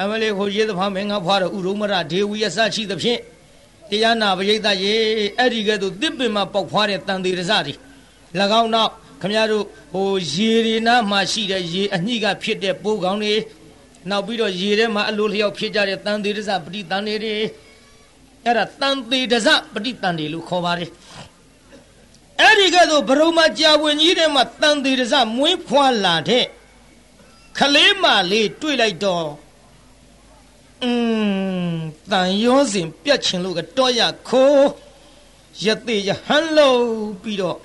[0.00, 3.20] အမလေးကိုရေးသဖာမင်းကဖွာတော့ဥရုမရဒေဝီအစရှိသဖြင့်
[3.90, 4.94] တရားနာပရိသတ်ရေ
[5.38, 7.74] အဲ့ဒီကဲ့သို့တစ်ပင်မှာပေါက်ဖွားတဲ့တန်သေးရစတွေ၎
[8.60, 8.90] င်းနောက်
[9.22, 13.34] ခမရတို့ဟိုရေရီနာမှာရှိတဲ့ရေအညှိကဖြစ်တဲ့ပိုးကောင်းတွေ
[14.10, 17.14] နောက်ပြီးတော့ရေထဲမှာအလိုလျောက်ဖြစ်ကြတဲ့တန်သေးရစပဋိတန်တွေ
[18.44, 20.90] အဲ့ဒါတန်သေးရစပဋိတန်တွေလို့ခေါ်ပါတယ်
[22.40, 26.46] အဲ့ဒီကဲ့သို့ဘရုံမကြာဝင်ကြီးထဲမှာတန်သေးရစမွေးဖွားလာတဲ့
[27.58, 29.28] ခလေးမလေးတွေ့လိုက်တော့
[30.82, 30.90] อื
[31.70, 31.74] ม
[32.10, 34.68] တန်ရောစဉ်ပြတ်ချင်လို့ကတော့ရခိုး
[35.64, 36.80] ရသေးရဟန်းလို့
[37.22, 37.58] ပြီးတော့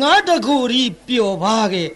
[0.00, 1.90] ငါတကူရီပျော်ပါခဲ့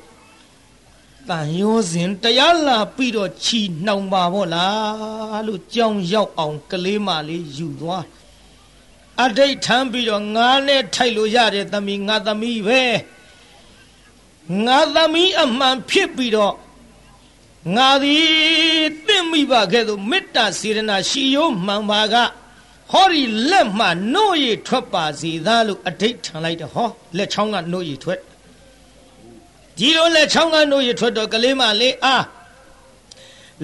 [1.29, 8.05] တန်ရောစဉ်တရားလာပြီးတော့ချီနှောင်ပါဗောလားလို့ကြောင်းရောက်အောင်ကလေးမလေးယူသွား
[9.25, 12.83] အတိတ်ထမ်းပြီးတော့ငါနဲ့ထိုက်လို့ရတဲ့သမီးငါသမီးပဲ
[14.67, 16.55] ငါသမီးအမှန်ဖြစ်ပြီးတော့
[17.77, 18.27] ငါသည်
[19.07, 22.15] တင့်မိပါခဲ့သို့မေတ္တာစေရနာရှိရိုးမှန်ပါက
[22.93, 28.21] ဟောဒီလက်မှနှုတ်ရထွက်ပါစေသားလို့အတိတ်ထန်လိုက်တော့ဟောလက်ချောင်းကနှုတ်ရထွက်
[29.79, 32.25] ဒီလိုလက်ချောင်းကနှုတ်ရထွက်တော့ကလေးမလေးအား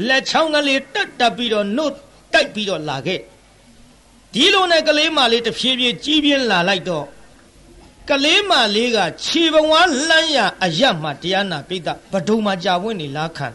[0.08, 1.94] လက်ချောင်းကလေးတက်တက်ပြီးတော့နှုတ်
[2.32, 3.20] တိုက်ပြီးတော့လာခဲ့
[4.34, 7.06] ဒီလိုနဲ့ကလေးမလေးတဖြည်းဖြည်းကြီးပြင်းလာလိုက်တော့
[8.10, 13.48] ကလေးမလေးကခြေပဝါလှမ်းရအရတ်မှတရားနာပိဋကဘဒုံမှာကြာဝင့်နေလားခံ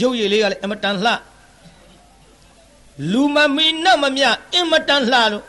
[0.00, 1.12] ရုပ်ရည်လေးကလည်းအမတန်လှ
[3.12, 5.44] လူမမီနတ်မမြအင်မတန်လှလို့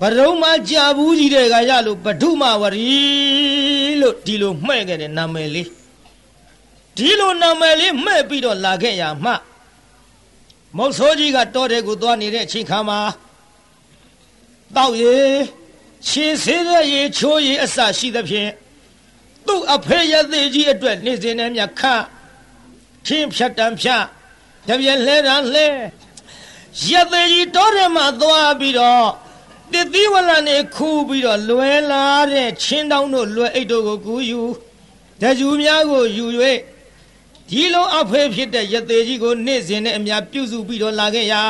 [0.00, 3.00] ဘရုံမကြာဘူးကြီးတဲ့ကရလို့ဘဒုမဝရီ
[4.00, 5.68] လို့ဒီလိုမှဲ့ခဲ့တဲ့နာမည်လေး
[6.96, 9.32] ဒီလိုနာမည်လေးမှဲ့ပြီးတော့လာခဲ့ရမှ
[10.76, 13.00] မုတ်ဆိုးကြီးကတောတဲ့ကိုသွားနေတဲ့အချိန်ခါမှာ
[14.76, 15.34] တောက်ရည်
[16.08, 18.50] ခြေဆေးတဲ့ရေချိုးရည်အစရှိသဖြင့်
[19.46, 21.82] သူ့အဖေရသေးကြီးအတွက်နေစဉ်နဲ့မြခ
[23.06, 24.04] ချင်းဖြတ်တန်းဖြတ်
[24.68, 25.66] တပြက်လဲတန်းလဲ
[26.90, 29.06] ရသေးကြီးတောထဲမှာသွားပြီးတော့
[29.72, 34.42] တတိဝလနဲ့ခူးပြီးတော့လွယ်လာတဲ့ချင်းတောင်းတို့လွယ်အိတ်တို့ကိုကူယူ
[35.20, 36.26] တကြူများကိုယူ၍
[37.50, 41.42] ဒီလိုအဖေဖြစ်တဲ့ရသေးကြီးကိုနေ့စဉ်နဲ့အများပြုစုပြီးတော့လာခဲ့ရာ